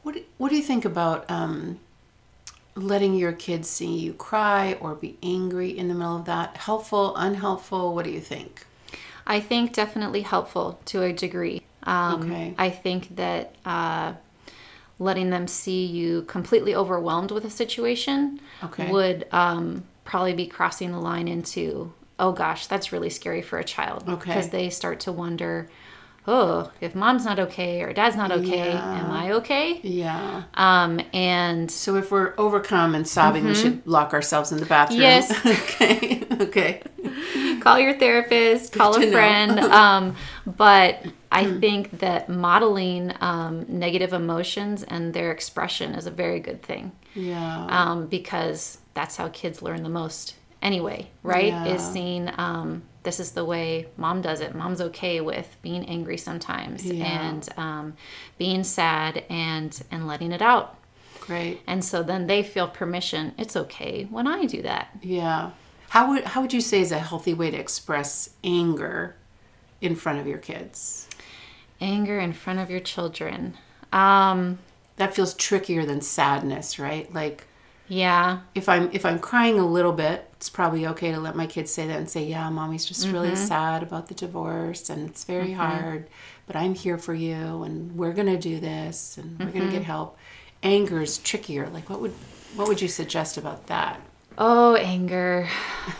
What 0.03 0.15
do, 0.15 0.23
what 0.37 0.47
do 0.47 0.55
you 0.55 0.63
think 0.63 0.85
about 0.85 1.29
um, 1.29 1.81
letting 2.75 3.15
your 3.15 3.33
kids 3.33 3.67
see 3.69 3.93
you 3.97 4.13
cry 4.13 4.77
or 4.79 4.95
be 4.95 5.17
angry 5.21 5.77
in 5.77 5.89
the 5.89 5.93
middle 5.93 6.15
of 6.15 6.23
that? 6.27 6.55
Helpful, 6.55 7.13
unhelpful? 7.17 7.93
What 7.93 8.05
do 8.05 8.11
you 8.11 8.21
think? 8.21 8.65
I 9.27 9.41
think 9.41 9.73
definitely 9.73 10.21
helpful 10.21 10.79
to 10.85 11.03
a 11.03 11.11
degree. 11.11 11.61
Um, 11.83 12.21
Okay. 12.23 12.53
I 12.57 12.69
think 12.69 13.15
that 13.15 13.55
uh, 13.65 14.13
letting 14.99 15.29
them 15.29 15.47
see 15.47 15.85
you 15.85 16.23
completely 16.23 16.75
overwhelmed 16.75 17.31
with 17.31 17.45
a 17.45 17.49
situation 17.49 18.39
Okay. 18.63 18.91
would 18.91 19.27
um, 19.31 19.83
probably 20.03 20.33
be 20.33 20.47
crossing 20.47 20.91
the 20.91 20.99
line 20.99 21.27
into, 21.27 21.93
oh 22.19 22.31
gosh, 22.33 22.67
that's 22.67 22.91
really 22.91 23.09
scary 23.09 23.41
for 23.41 23.57
a 23.59 23.63
child. 23.63 24.03
Okay. 24.07 24.25
Because 24.29 24.49
they 24.49 24.69
start 24.69 24.99
to 25.01 25.11
wonder, 25.11 25.69
oh, 26.27 26.71
if 26.81 26.93
mom's 26.95 27.23
not 27.25 27.39
okay 27.39 27.81
or 27.81 27.93
dad's 27.93 28.15
not 28.17 28.31
okay, 28.31 28.73
Yeah. 28.73 28.99
am 28.99 29.11
I 29.11 29.31
okay? 29.33 29.79
Yeah. 29.83 30.43
Um, 30.55 30.99
and 31.13 31.71
So 31.71 31.95
if 31.95 32.11
we're 32.11 32.33
overcome 32.37 32.93
and 32.93 33.07
sobbing, 33.07 33.45
we 33.45 33.55
should 33.55 33.85
lock 33.87 34.13
ourselves 34.13 34.51
in 34.51 34.59
the 34.59 34.65
bathroom. 34.65 34.99
Yes. 34.99 35.31
okay. 35.45 36.18
Okay. 36.49 36.81
call 37.61 37.79
your 37.79 37.97
therapist, 37.97 38.73
call 38.73 38.95
a 38.95 39.11
friend. 39.11 39.59
um, 39.81 40.15
but 40.45 41.05
I 41.31 41.45
think 41.59 41.99
that 41.99 42.29
modeling 42.29 43.13
um, 43.21 43.65
negative 43.67 44.13
emotions 44.13 44.83
and 44.83 45.13
their 45.13 45.31
expression 45.31 45.93
is 45.95 46.05
a 46.05 46.11
very 46.11 46.39
good 46.39 46.61
thing 46.63 46.91
Yeah. 47.13 47.65
um, 47.69 48.07
because 48.07 48.79
that's 48.93 49.15
how 49.17 49.27
kids 49.29 49.61
learn 49.61 49.83
the 49.83 49.89
most 49.89 50.35
anyway, 50.61 51.09
right? 51.23 51.67
Is 51.67 51.83
seeing 51.83 52.29
um, 52.37 52.83
this 53.03 53.19
is 53.19 53.31
the 53.31 53.45
way 53.45 53.87
mom 53.97 54.21
does 54.21 54.41
it. 54.41 54.55
Mom's 54.55 54.81
okay 54.81 55.21
with 55.21 55.55
being 55.61 55.85
angry 55.85 56.17
sometimes 56.17 56.85
Yeah. 56.85 57.05
and 57.05 57.49
um, 57.57 57.93
being 58.37 58.63
sad 58.63 59.23
and 59.29 59.79
and 59.91 60.07
letting 60.07 60.31
it 60.31 60.41
out. 60.41 60.77
Great. 61.21 61.61
And 61.67 61.83
so 61.85 62.01
then 62.01 62.27
they 62.27 62.43
feel 62.43 62.67
permission. 62.67 63.33
It's 63.37 63.55
okay 63.55 64.05
when 64.09 64.25
I 64.27 64.45
do 64.45 64.61
that. 64.63 64.89
Yeah. 65.01 65.51
How 65.89 66.09
would 66.09 66.23
how 66.23 66.41
would 66.41 66.53
you 66.53 66.61
say 66.61 66.81
is 66.81 66.91
a 66.91 66.99
healthy 66.99 67.33
way 67.33 67.51
to 67.51 67.57
express 67.57 68.29
anger 68.43 69.15
in 69.81 69.95
front 69.95 70.19
of 70.19 70.27
your 70.27 70.37
kids? 70.37 71.07
Anger 71.81 72.19
in 72.19 72.33
front 72.33 72.59
of 72.59 72.69
your 72.69 72.79
children. 72.79 73.57
Um, 73.91 74.59
That 74.97 75.15
feels 75.15 75.33
trickier 75.33 75.85
than 75.85 76.01
sadness, 76.01 76.77
right? 76.77 77.11
Like 77.13 77.47
yeah, 77.87 78.41
if 78.53 78.69
I'm 78.69 78.89
if 78.93 79.03
I'm 79.03 79.17
crying 79.17 79.57
a 79.57 79.65
little 79.65 79.93
bit, 79.93 80.29
it's 80.33 80.49
probably 80.49 80.85
okay 80.87 81.11
to 81.11 81.19
let 81.19 81.35
my 81.35 81.47
kids 81.47 81.71
say 81.71 81.87
that 81.87 81.97
and 81.97 82.07
say, 82.09 82.23
"Yeah, 82.23 82.49
mommy's 82.51 82.85
just 82.85 83.07
really 83.07 83.29
mm-hmm. 83.29 83.47
sad 83.47 83.81
about 83.81 84.07
the 84.07 84.13
divorce 84.13 84.91
and 84.91 85.09
it's 85.09 85.23
very 85.23 85.49
mm-hmm. 85.49 85.61
hard, 85.61 86.07
but 86.45 86.55
I'm 86.55 86.75
here 86.75 86.99
for 86.99 87.15
you 87.15 87.63
and 87.63 87.95
we're 87.95 88.13
going 88.13 88.27
to 88.27 88.37
do 88.37 88.59
this 88.59 89.17
and 89.17 89.39
we're 89.39 89.51
going 89.51 89.65
to 89.65 89.71
get 89.71 89.81
mm-hmm. 89.81 89.83
help." 89.83 90.17
Anger 90.61 91.01
is 91.01 91.17
trickier. 91.17 91.67
Like 91.69 91.89
what 91.89 91.99
would 91.99 92.13
what 92.55 92.67
would 92.67 92.81
you 92.81 92.87
suggest 92.89 93.37
about 93.37 93.65
that? 93.67 93.99
Oh, 94.41 94.75
anger. 94.75 95.47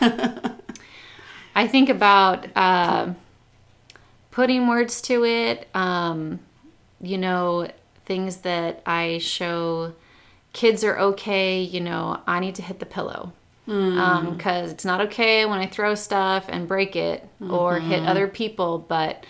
I 1.54 1.66
think 1.68 1.88
about 1.90 2.46
uh, 2.56 3.12
putting 4.30 4.66
words 4.66 5.02
to 5.02 5.24
it. 5.24 5.68
Um, 5.74 6.40
you 7.02 7.18
know, 7.18 7.68
things 8.06 8.38
that 8.38 8.82
I 8.86 9.18
show 9.18 9.92
kids 10.54 10.82
are 10.84 10.98
okay. 10.98 11.60
You 11.60 11.80
know, 11.80 12.20
I 12.26 12.40
need 12.40 12.54
to 12.56 12.62
hit 12.62 12.78
the 12.80 12.86
pillow 12.86 13.32
because 14.36 14.72
it's 14.72 14.84
not 14.84 15.00
okay 15.02 15.44
when 15.44 15.58
I 15.60 15.66
throw 15.66 15.94
stuff 15.94 16.46
and 16.48 16.66
break 16.66 16.96
it 16.96 17.28
or 17.50 17.78
hit 17.78 18.02
other 18.06 18.26
people, 18.26 18.78
but. 18.78 19.24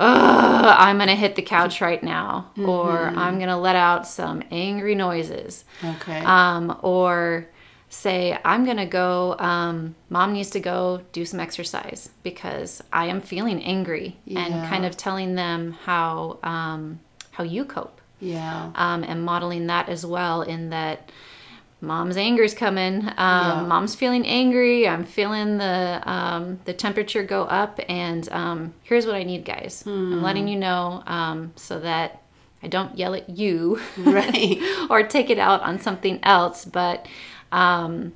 Ugh, 0.00 0.76
I'm 0.78 0.96
gonna 0.98 1.16
hit 1.16 1.34
the 1.34 1.42
couch 1.42 1.80
right 1.80 2.00
now, 2.00 2.52
or 2.56 3.08
I'm 3.16 3.40
gonna 3.40 3.58
let 3.58 3.74
out 3.74 4.06
some 4.06 4.44
angry 4.52 4.94
noises 4.94 5.64
Okay. 5.82 6.20
um, 6.20 6.78
or 6.82 7.48
say 7.90 8.38
i'm 8.44 8.64
gonna 8.66 8.86
go 8.86 9.34
um, 9.38 9.94
mom 10.10 10.32
needs 10.32 10.50
to 10.50 10.60
go 10.60 11.00
do 11.12 11.24
some 11.24 11.40
exercise 11.40 12.10
because 12.22 12.82
i 12.92 13.06
am 13.06 13.20
feeling 13.20 13.62
angry 13.62 14.16
and 14.36 14.52
kind 14.68 14.84
of 14.84 14.96
telling 14.96 15.34
them 15.34 15.72
how 15.84 16.38
um, 16.42 17.00
how 17.30 17.44
you 17.44 17.64
cope 17.64 18.00
yeah. 18.20 18.70
um, 18.74 19.04
and 19.04 19.24
modeling 19.24 19.68
that 19.68 19.88
as 19.88 20.04
well 20.04 20.42
in 20.42 20.70
that 20.70 21.10
mom's 21.80 22.16
anger's 22.16 22.54
coming 22.54 23.06
um, 23.06 23.14
Yeah. 23.16 23.64
mom's 23.66 23.94
feeling 23.94 24.26
angry 24.26 24.86
i'm 24.88 25.04
feeling 25.04 25.58
the 25.58 26.02
um, 26.04 26.58
the 26.64 26.72
temperature 26.74 27.22
go 27.22 27.42
up 27.44 27.78
and 27.88 28.28
um, 28.32 28.74
here's 28.82 29.06
what 29.06 29.14
i 29.14 29.22
need 29.22 29.44
guys 29.44 29.84
i'm 29.86 30.22
letting 30.22 30.42
Hmm. 30.44 30.48
you 30.48 30.58
know 30.58 31.02
um, 31.06 31.52
so 31.56 31.78
that 31.80 32.22
i 32.62 32.66
don't 32.68 32.98
yell 32.98 33.14
at 33.14 33.30
you 33.30 33.80
Right. 33.96 34.58
or 34.90 35.04
take 35.04 35.30
it 35.30 35.38
out 35.38 35.62
on 35.62 35.78
something 35.80 36.18
else. 36.24 36.64
But 36.64 37.06
um, 37.52 38.12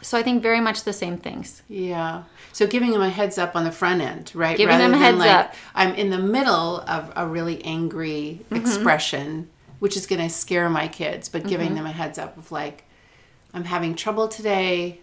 so 0.00 0.18
I 0.18 0.22
think 0.22 0.42
very 0.42 0.60
much 0.60 0.82
the 0.82 0.92
same 0.92 1.16
things. 1.16 1.62
Yeah. 1.68 2.24
So 2.52 2.66
giving 2.66 2.90
them 2.90 3.02
a 3.02 3.08
heads 3.08 3.38
up 3.38 3.54
on 3.54 3.64
the 3.64 3.70
front 3.72 4.00
end, 4.02 4.32
right? 4.34 4.56
Giving 4.56 4.78
them 4.78 4.94
a 4.94 4.98
heads 4.98 5.20
up. 5.20 5.54
I'm 5.74 5.94
in 5.94 6.10
the 6.10 6.18
middle 6.18 6.80
of 6.80 7.12
a 7.14 7.26
really 7.26 7.64
angry 7.64 8.40
Mm-hmm. 8.50 8.56
expression, 8.56 9.48
which 9.78 9.96
is 9.96 10.06
going 10.06 10.20
to 10.20 10.28
scare 10.28 10.68
my 10.68 10.88
kids, 10.88 11.28
but 11.28 11.46
giving 11.46 11.68
Mm-hmm. 11.68 11.76
them 11.76 11.86
a 11.86 11.92
heads 11.92 12.18
up 12.18 12.36
of 12.36 12.50
like, 12.50 12.84
I'm 13.54 13.64
having 13.64 13.94
trouble 13.94 14.28
today. 14.28 14.98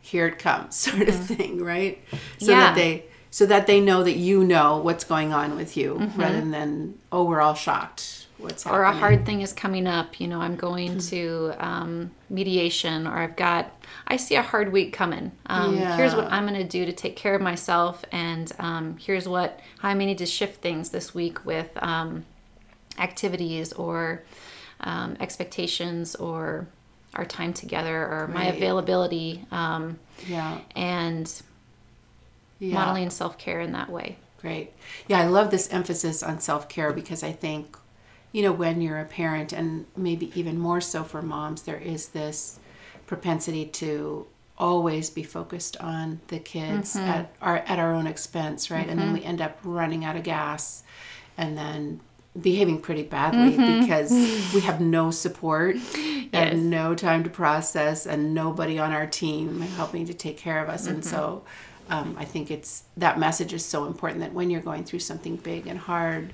Here 0.00 0.26
it 0.26 0.38
comes, 0.38 0.74
sort 0.88 1.08
of 1.08 1.14
thing, 1.14 1.62
right? 1.62 2.02
So 2.10 2.16
Mm-hmm. 2.16 2.50
Yeah. 2.50 2.60
that 2.60 2.74
they 2.74 3.04
so 3.30 3.46
that 3.46 3.66
they 3.66 3.80
know 3.80 4.02
that 4.02 4.16
you 4.16 4.44
know 4.44 4.76
what's 4.78 5.04
going 5.04 5.32
on 5.32 5.56
with 5.56 5.74
you, 5.76 6.10
rather 6.16 6.40
than 6.42 6.98
oh, 7.10 7.24
we're 7.24 7.40
all 7.40 7.54
shocked. 7.54 8.11
What's 8.42 8.64
Mm-hmm. 8.64 8.74
Or 8.74 8.82
a 8.82 8.92
hard 8.92 9.24
thing 9.24 9.40
is 9.40 9.52
coming 9.52 9.86
up, 9.86 10.20
you 10.20 10.26
know, 10.28 10.40
I'm 10.40 10.56
going 10.56 10.98
to 10.98 11.52
um, 11.58 12.10
mediation, 12.28 13.06
or 13.06 13.14
I've 13.18 13.36
got, 13.36 13.72
I 14.06 14.16
see 14.16 14.34
a 14.34 14.42
hard 14.42 14.72
week 14.72 14.92
coming. 14.92 15.32
Um, 15.46 15.76
Here's 15.76 16.14
what 16.14 16.30
I'm 16.32 16.46
going 16.46 16.58
to 16.60 16.64
do 16.68 16.84
to 16.86 16.92
take 16.92 17.16
care 17.16 17.34
of 17.34 17.40
myself, 17.42 18.04
and 18.12 18.50
um, 18.58 18.96
here's 18.98 19.28
what 19.28 19.60
I 19.82 19.94
may 19.94 20.06
need 20.06 20.18
to 20.18 20.26
shift 20.26 20.60
things 20.60 20.90
this 20.90 21.14
week 21.14 21.44
with 21.44 21.70
um, 21.82 22.24
activities 22.98 23.72
or 23.72 24.22
um, 24.80 25.16
expectations 25.20 26.14
or 26.16 26.66
our 27.14 27.24
time 27.24 27.52
together 27.52 27.96
or 28.06 28.26
my 28.28 28.46
availability. 28.46 29.44
Um, 29.50 29.98
Yeah. 30.26 30.58
and 30.74 31.30
Yeah. 32.58 32.74
modeling 32.74 33.10
self 33.10 33.38
care 33.38 33.60
in 33.60 33.72
that 33.72 33.88
way. 33.90 34.16
Great. 34.40 34.72
Yeah, 35.06 35.20
I 35.20 35.26
love 35.26 35.50
this 35.50 35.68
emphasis 35.72 36.22
on 36.22 36.40
self 36.40 36.68
care 36.68 36.92
because 36.92 37.22
I 37.22 37.30
think, 37.32 37.76
you 38.32 38.42
know, 38.42 38.52
when 38.52 38.80
you're 38.80 38.98
a 38.98 39.04
parent, 39.04 39.52
and 39.52 39.86
maybe 39.96 40.32
even 40.38 40.58
more 40.58 40.80
so 40.80 41.04
for 41.04 41.22
moms, 41.22 41.62
there 41.62 41.78
is 41.78 42.08
this 42.08 42.58
propensity 43.06 43.66
to 43.66 44.26
always 44.58 45.10
be 45.10 45.22
focused 45.22 45.76
on 45.78 46.20
the 46.28 46.38
kids 46.38 46.94
mm-hmm. 46.94 47.08
at 47.08 47.34
our 47.40 47.58
at 47.58 47.78
our 47.78 47.94
own 47.94 48.06
expense, 48.06 48.70
right? 48.70 48.88
And 48.88 48.98
then 48.98 49.08
mm-hmm. 49.08 49.18
we 49.18 49.24
end 49.24 49.40
up 49.40 49.58
running 49.62 50.04
out 50.04 50.16
of 50.16 50.22
gas, 50.22 50.82
and 51.36 51.56
then 51.56 52.00
behaving 52.40 52.80
pretty 52.80 53.02
badly 53.02 53.52
mm-hmm. 53.52 53.80
because 53.80 54.10
we 54.54 54.60
have 54.60 54.80
no 54.98 55.10
support 55.10 55.76
Yes. 56.32 56.54
and 56.54 56.70
no 56.70 56.94
time 56.94 57.24
to 57.24 57.28
process 57.28 58.06
and 58.06 58.32
nobody 58.32 58.78
on 58.78 58.90
our 58.90 59.06
team 59.06 59.60
helping 59.60 60.06
to 60.06 60.14
take 60.14 60.38
care 60.38 60.62
of 60.62 60.70
us. 60.70 60.86
And 60.86 61.04
so 61.04 61.42
um, 61.88 62.16
i 62.18 62.24
think 62.24 62.50
it's 62.50 62.84
that 62.96 63.18
message 63.18 63.52
is 63.52 63.64
so 63.64 63.84
important 63.84 64.20
that 64.20 64.32
when 64.32 64.50
you're 64.50 64.60
going 64.60 64.84
through 64.84 65.00
something 65.00 65.36
big 65.36 65.66
and 65.66 65.78
hard 65.78 66.32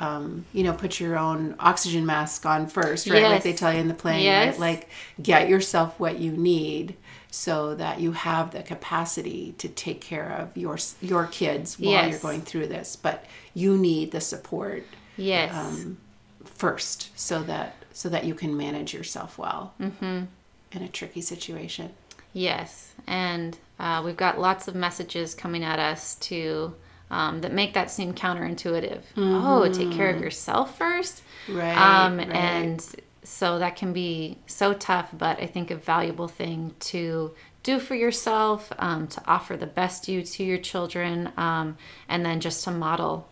um, 0.00 0.44
you 0.52 0.64
know 0.64 0.72
put 0.72 0.98
your 0.98 1.16
own 1.18 1.54
oxygen 1.60 2.04
mask 2.06 2.44
on 2.46 2.66
first 2.66 3.08
right 3.08 3.22
like 3.22 3.42
they 3.42 3.52
tell 3.52 3.72
you 3.72 3.78
in 3.80 3.86
the 3.88 3.94
plane 3.94 4.22
Yes. 4.24 4.52
right 4.54 4.60
like 4.60 4.88
get 5.22 5.48
yourself 5.48 6.00
what 6.00 6.18
you 6.18 6.32
need 6.32 6.96
so 7.30 7.74
that 7.76 8.00
you 8.00 8.12
have 8.12 8.50
the 8.50 8.62
capacity 8.62 9.54
to 9.58 9.68
take 9.68 10.00
care 10.00 10.30
of 10.30 10.56
your 10.56 10.78
your 11.00 11.26
kids 11.26 11.78
while 11.78 11.90
Yes. 11.92 12.10
you're 12.10 12.20
going 12.20 12.40
through 12.42 12.66
this 12.68 12.96
but 12.96 13.24
you 13.54 13.76
need 13.78 14.10
the 14.10 14.20
support 14.20 14.84
Yes. 15.16 15.54
Um, 15.54 15.98
first 16.44 17.10
so 17.18 17.42
that 17.42 17.76
so 17.92 18.08
that 18.08 18.24
you 18.24 18.34
can 18.34 18.56
manage 18.56 18.94
yourself 18.94 19.36
well 19.38 19.74
Mm-hmm. 19.80 20.24
in 20.72 20.82
a 20.82 20.88
tricky 20.88 21.20
situation 21.20 21.90
Yes, 22.32 22.92
and 23.08 23.58
uh, 23.80 24.02
we've 24.04 24.16
got 24.16 24.38
lots 24.38 24.68
of 24.68 24.76
messages 24.76 25.34
coming 25.34 25.64
at 25.64 25.80
us 25.80 26.14
to 26.16 26.74
um, 27.10 27.40
that 27.40 27.52
make 27.52 27.74
that 27.74 27.90
seem 27.90 28.14
counterintuitive. 28.14 29.02
Oh, 29.16 29.70
take 29.72 29.92
care 29.92 30.10
of 30.10 30.20
yourself 30.20 30.76
first, 30.76 31.22
right 31.48 31.76
um, 31.76 32.18
right. 32.18 32.30
and 32.30 32.94
so 33.22 33.58
that 33.58 33.76
can 33.76 33.92
be 33.92 34.38
so 34.46 34.72
tough. 34.72 35.10
But 35.16 35.40
I 35.40 35.46
think 35.46 35.70
a 35.70 35.76
valuable 35.76 36.28
thing 36.28 36.74
to 36.80 37.32
do 37.62 37.78
for 37.78 37.94
yourself, 37.94 38.72
um, 38.78 39.06
to 39.08 39.22
offer 39.26 39.56
the 39.56 39.66
best 39.66 40.08
you 40.08 40.22
to 40.22 40.44
your 40.44 40.58
children, 40.58 41.30
um, 41.36 41.76
and 42.08 42.24
then 42.24 42.40
just 42.40 42.64
to 42.64 42.70
model, 42.70 43.28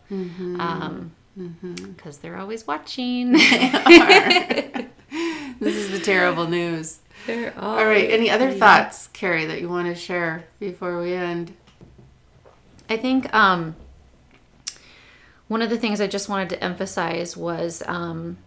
because 1.96 2.18
they're 2.18 2.36
always 2.36 2.66
watching. 2.66 3.32
this 5.60 5.74
is 5.74 5.90
the 5.90 5.98
terrible 5.98 6.46
news 6.46 7.00
all 7.58 7.84
right 7.84 8.10
any 8.10 8.30
other 8.30 8.52
thoughts 8.52 9.08
kari 9.08 9.46
that 9.46 9.60
you 9.60 9.68
want 9.68 9.86
to 9.86 9.94
share 9.94 10.44
before 10.58 11.00
we 11.00 11.12
end 11.14 11.52
I 12.88 12.96
think 12.96 13.32
um, 13.34 13.76
one 15.48 15.62
of 15.62 15.70
the 15.70 15.78
things 15.78 16.00
I 16.00 16.06
just 16.06 16.28
wanted 16.28 16.50
to 16.50 16.64
emphasize 16.64 17.36
was 17.36 17.82
um, 17.86 18.38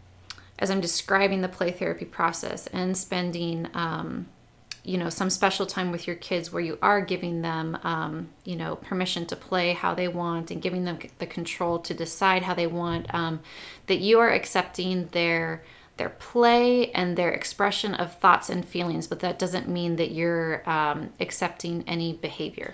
as 0.58 0.69
I'm 0.69 0.82
describing 0.82 1.41
the 1.41 1.47
play 1.47 1.71
therapy 1.71 2.06
process 2.06 2.67
and 2.67 2.95
spending, 2.95 3.67
um, 3.73 4.27
you 4.84 4.97
know, 4.97 5.10
some 5.10 5.30
special 5.30 5.65
time 5.65 5.92
with 5.92 6.08
your 6.08 6.15
kids 6.15 6.52
where 6.52 6.62
you 6.62 6.77
are 6.81 7.02
giving 7.02 7.42
them, 7.42 7.77
um, 7.83 8.29
you 8.46 8.56
know, 8.56 8.75
permission 8.75 9.25
to 9.27 9.35
play 9.35 9.73
how 9.73 9.94
they 9.94 10.08
want 10.08 10.50
and 10.50 10.62
giving 10.62 10.85
them 10.85 11.00
the 11.19 11.27
control 11.27 11.79
to 11.79 11.94
decide 11.94 12.44
how 12.44 12.54
they 12.54 12.67
want, 12.67 13.13
um, 13.13 13.42
that 13.87 14.00
you 14.00 14.19
are 14.19 14.29
accepting 14.29 15.08
their 15.12 15.63
their 15.98 16.10
play 16.10 16.89
and 16.94 17.15
their 17.15 17.29
expression 17.29 17.94
of 17.94 18.17
thoughts 18.17 18.50
and 18.50 18.65
feelings, 18.65 19.06
but 19.06 19.19
that 19.19 19.37
doesn't 19.37 19.67
mean 19.67 19.98
that 19.98 20.10
you're 20.10 20.67
um, 20.67 21.12
accepting 21.19 21.83
any 21.85 22.13
behavior. 22.13 22.73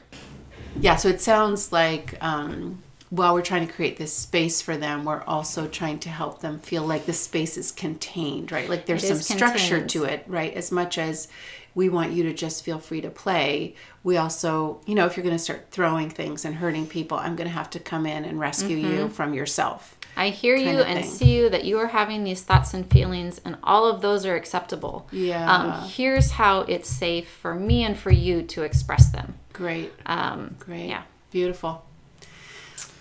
Yeah 0.80 0.96
so 0.96 1.08
it 1.10 1.22
sounds 1.22 1.72
like 1.72 2.16
um, 2.22 2.82
while 3.10 3.34
we're 3.34 3.42
trying 3.42 3.66
to 3.66 3.72
create 3.74 3.98
this 3.98 4.14
space 4.14 4.62
for 4.62 4.76
them 4.78 5.06
we're 5.06 5.24
also 5.24 5.68
trying 5.68 6.00
to 6.00 6.10
help 6.10 6.42
them 6.42 6.60
feel 6.60 6.86
like 6.86 7.06
the 7.06 7.14
space 7.14 7.58
is 7.58 7.72
contained 7.72 8.52
right 8.52 8.70
like 8.70 8.86
there's 8.86 9.04
It 9.04 9.18
some 9.24 9.38
structure 9.38 9.80
contained. 9.80 9.90
to 9.92 10.04
it 10.06 10.24
right 10.28 10.54
as 10.54 10.72
much 10.72 10.98
as 10.98 11.28
we 11.76 11.90
want 11.90 12.12
you 12.12 12.24
to 12.24 12.34
just 12.34 12.64
feel 12.64 12.80
free 12.80 13.02
to 13.02 13.10
play. 13.12 13.76
We 14.04 14.18
also, 14.18 14.82
you 14.88 14.96
know, 14.96 15.06
if 15.06 15.16
you're 15.16 15.24
going 15.24 15.36
to 15.36 15.44
start 15.44 15.68
throwing 15.70 16.10
things 16.10 16.44
and 16.44 16.56
hurting 16.56 16.88
people, 16.88 17.20
I'm 17.20 17.36
going 17.36 17.48
to 17.48 17.54
have 17.54 17.70
to 17.72 17.80
come 17.80 18.08
in 18.08 18.26
and 18.26 18.40
rescue 18.40 18.78
Mm-hmm. 18.80 18.92
you 18.96 19.10
from 19.10 19.36
yourself. 19.36 19.96
I 20.16 20.30
hear 20.30 20.56
you 20.56 20.80
and 20.82 21.02
thing. 21.02 21.08
see 21.12 21.36
you 21.38 21.50
that 21.52 21.66
you 21.66 21.78
are 21.78 21.86
having 21.86 22.24
these 22.24 22.42
thoughts 22.42 22.74
and 22.74 22.90
feelings, 22.90 23.40
and 23.46 23.58
all 23.62 23.86
of 23.86 24.02
those 24.02 24.26
are 24.26 24.34
acceptable. 24.36 25.08
Yeah. 25.12 25.54
Um, 25.54 25.88
here's 25.88 26.32
how 26.32 26.62
it's 26.62 26.90
safe 26.90 27.30
for 27.30 27.54
me 27.54 27.84
and 27.84 27.96
for 27.96 28.10
you 28.10 28.42
to 28.42 28.64
express 28.64 29.10
them. 29.10 29.36
Great. 29.58 29.92
Um, 30.06 30.56
Great. 30.60 30.88
Yeah. 30.88 31.04
Beautiful. 31.32 31.84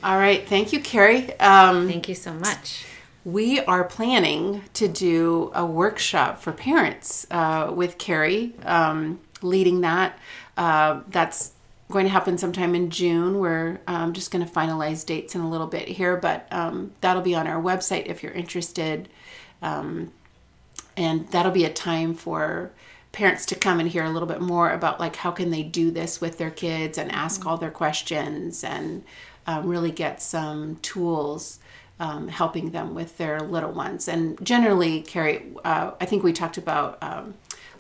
All 0.02 0.16
right. 0.18 0.46
Thank 0.48 0.72
you, 0.72 0.80
Kari. 0.80 1.38
Um, 1.38 1.86
Thank 1.86 2.08
you 2.08 2.14
so 2.14 2.32
much. 2.32 2.84
we 3.24 3.60
are 3.60 3.84
planning 3.84 4.62
to 4.74 4.88
do 4.88 5.50
a 5.54 5.66
workshop 5.66 6.40
for 6.40 6.52
parents 6.52 7.26
uh, 7.30 7.70
with 7.74 7.98
Kari 7.98 8.54
um, 8.64 9.20
leading 9.42 9.82
that. 9.82 10.18
Uh, 10.56 11.00
that's 11.08 11.52
going 11.90 12.04
to 12.06 12.10
happen 12.10 12.38
sometime 12.38 12.74
in 12.74 12.90
June. 12.90 13.38
We're 13.38 13.78
um, 13.86 14.12
just 14.14 14.30
going 14.30 14.44
to 14.44 14.50
finalize 14.50 15.04
dates 15.04 15.34
in 15.34 15.42
a 15.42 15.50
little 15.50 15.66
bit 15.66 15.86
here, 15.88 16.16
but 16.16 16.48
um, 16.50 16.92
that'll 17.00 17.22
be 17.22 17.34
on 17.34 17.46
our 17.46 17.62
website 17.62 18.06
if 18.06 18.22
you're 18.22 18.32
interested. 18.32 19.08
Um, 19.62 20.12
and 20.96 21.28
that'll 21.28 21.52
be 21.52 21.64
a 21.66 21.72
time 21.72 22.14
for 22.14 22.70
parents 23.16 23.46
to 23.46 23.54
come 23.54 23.80
and 23.80 23.88
hear 23.88 24.04
a 24.04 24.10
little 24.10 24.28
bit 24.28 24.42
more 24.42 24.70
about 24.70 25.00
like 25.00 25.16
how 25.16 25.30
can 25.30 25.48
they 25.50 25.62
do 25.62 25.90
this 25.90 26.20
with 26.20 26.36
their 26.36 26.50
kids 26.50 26.98
and 26.98 27.10
ask 27.10 27.46
all 27.46 27.56
their 27.56 27.70
questions 27.70 28.62
and 28.62 29.02
um, 29.46 29.66
really 29.66 29.90
get 29.90 30.20
some 30.20 30.76
tools 30.82 31.58
um, 31.98 32.28
helping 32.28 32.72
them 32.72 32.94
with 32.94 33.16
their 33.16 33.40
little 33.40 33.72
ones. 33.72 34.06
And 34.06 34.38
generally 34.44 35.00
kari 35.00 35.42
uh, 35.64 35.92
i 35.98 36.04
think 36.04 36.22
we 36.22 36.32
talked 36.34 36.58
about 36.58 36.98
um, 37.00 37.32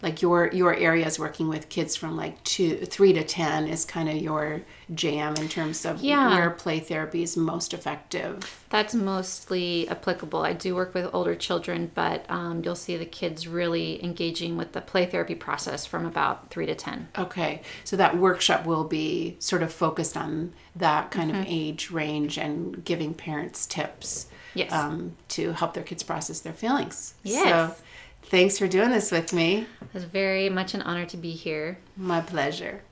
like 0.02 0.22
your 0.22 0.48
your 0.52 0.74
areas 0.74 1.18
working 1.18 1.48
with 1.48 1.68
kids 1.68 1.96
from 1.96 2.16
like 2.16 2.42
two 2.44 2.76
three 2.86 3.12
to 3.12 3.24
ten 3.24 3.66
is 3.66 3.84
kind 3.84 4.08
of 4.08 4.16
your 4.16 4.62
jam 4.94 5.34
in 5.36 5.48
terms 5.48 5.84
of 5.84 6.00
Yeah. 6.00 6.30
where 6.36 6.50
play 6.50 6.78
therapy 6.80 7.22
is 7.22 7.36
most 7.36 7.74
effective 7.74 8.64
That's 8.70 8.94
mostly 8.94 9.88
applicable. 9.88 10.42
I 10.42 10.52
do 10.52 10.74
work 10.76 10.94
with 10.94 11.10
older 11.12 11.34
children, 11.34 11.90
but 11.94 12.24
um, 12.28 12.62
you'll 12.64 12.74
see 12.76 12.96
the 12.96 13.04
kids 13.06 13.48
really 13.48 14.02
engaging 14.04 14.56
with 14.56 14.72
the 14.72 14.80
play 14.80 15.06
therapy 15.06 15.34
process 15.34 15.86
from 15.86 16.06
about 16.06 16.50
three 16.50 16.66
to 16.66 16.74
10. 16.74 17.08
Okay, 17.18 17.62
so 17.84 17.96
that 17.96 18.16
workshop 18.18 18.64
will 18.66 18.84
be 18.84 19.36
sort 19.40 19.62
of 19.62 19.72
focused 19.72 20.16
on 20.16 20.52
that 20.76 21.10
kind 21.10 21.30
of 21.30 21.44
age 21.48 21.90
range 21.90 22.38
and 22.38 22.84
giving 22.84 23.14
parents 23.14 23.66
tips 23.66 24.26
Yes. 24.54 24.72
um, 24.72 25.16
to 25.28 25.52
help 25.52 25.74
their 25.74 25.82
kids 25.84 26.02
process 26.02 26.40
their 26.40 26.52
feelings. 26.52 27.14
Yes. 27.22 27.44
So 27.76 27.82
thanks 28.26 28.58
for 28.58 28.68
doing 28.68 28.90
this 28.90 29.10
with 29.10 29.32
me. 29.32 29.66
It's 29.94 30.04
very 30.04 30.48
much 30.48 30.74
an 30.74 30.82
honor 30.82 31.06
to 31.06 31.16
be 31.16 31.30
here. 31.30 31.78
My 31.96 32.20
pleasure. 32.20 32.82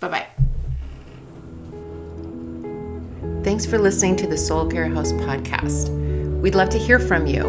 Bye 0.00 0.08
bye. 0.08 0.26
Thanks 3.44 3.66
for 3.66 3.78
listening 3.78 4.16
to 4.16 4.26
the 4.26 4.38
Soul 4.38 4.68
Care 4.68 4.88
House 4.88 5.12
podcast. 5.12 5.88
We'd 6.40 6.54
love 6.54 6.70
to 6.70 6.78
hear 6.78 6.98
from 6.98 7.26
you. 7.26 7.44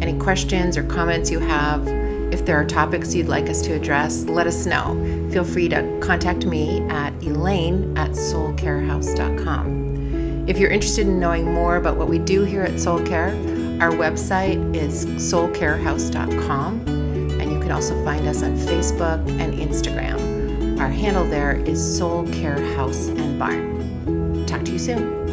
Any 0.00 0.18
questions 0.18 0.76
or 0.76 0.82
comments 0.84 1.30
you 1.30 1.38
have, 1.38 1.86
if 2.32 2.44
there 2.44 2.56
are 2.56 2.64
topics 2.64 3.14
you'd 3.14 3.28
like 3.28 3.48
us 3.48 3.62
to 3.62 3.72
address, 3.72 4.24
let 4.24 4.46
us 4.46 4.66
know. 4.66 4.94
Feel 5.32 5.44
free 5.44 5.68
to 5.68 5.98
contact 6.00 6.46
me 6.46 6.80
at 6.88 7.12
elaine 7.22 7.96
at 7.96 8.10
soulcarehouse.com. 8.10 10.48
If 10.48 10.58
you're 10.58 10.70
interested 10.70 11.06
in 11.06 11.18
knowing 11.18 11.52
more 11.52 11.76
about 11.76 11.96
what 11.96 12.08
we 12.08 12.18
do 12.18 12.44
here 12.44 12.62
at 12.62 12.78
Soul 12.78 13.04
Care, 13.04 13.30
our 13.80 13.90
website 13.90 14.74
is 14.74 15.04
soulcarehouse.com, 15.04 16.80
and 16.86 17.52
you 17.52 17.60
can 17.60 17.70
also 17.70 18.02
find 18.04 18.26
us 18.26 18.42
on 18.42 18.56
Facebook 18.56 19.18
and 19.38 19.52
Instagram. 19.54 20.80
Our 20.80 20.88
handle 20.88 21.26
there 21.26 21.56
is 21.56 21.98
Soul 21.98 22.26
Care 22.28 22.58
House 22.74 23.08
and 23.08 23.38
Barn. 23.38 24.46
Talk 24.46 24.64
to 24.64 24.72
you 24.72 24.78
soon. 24.78 25.25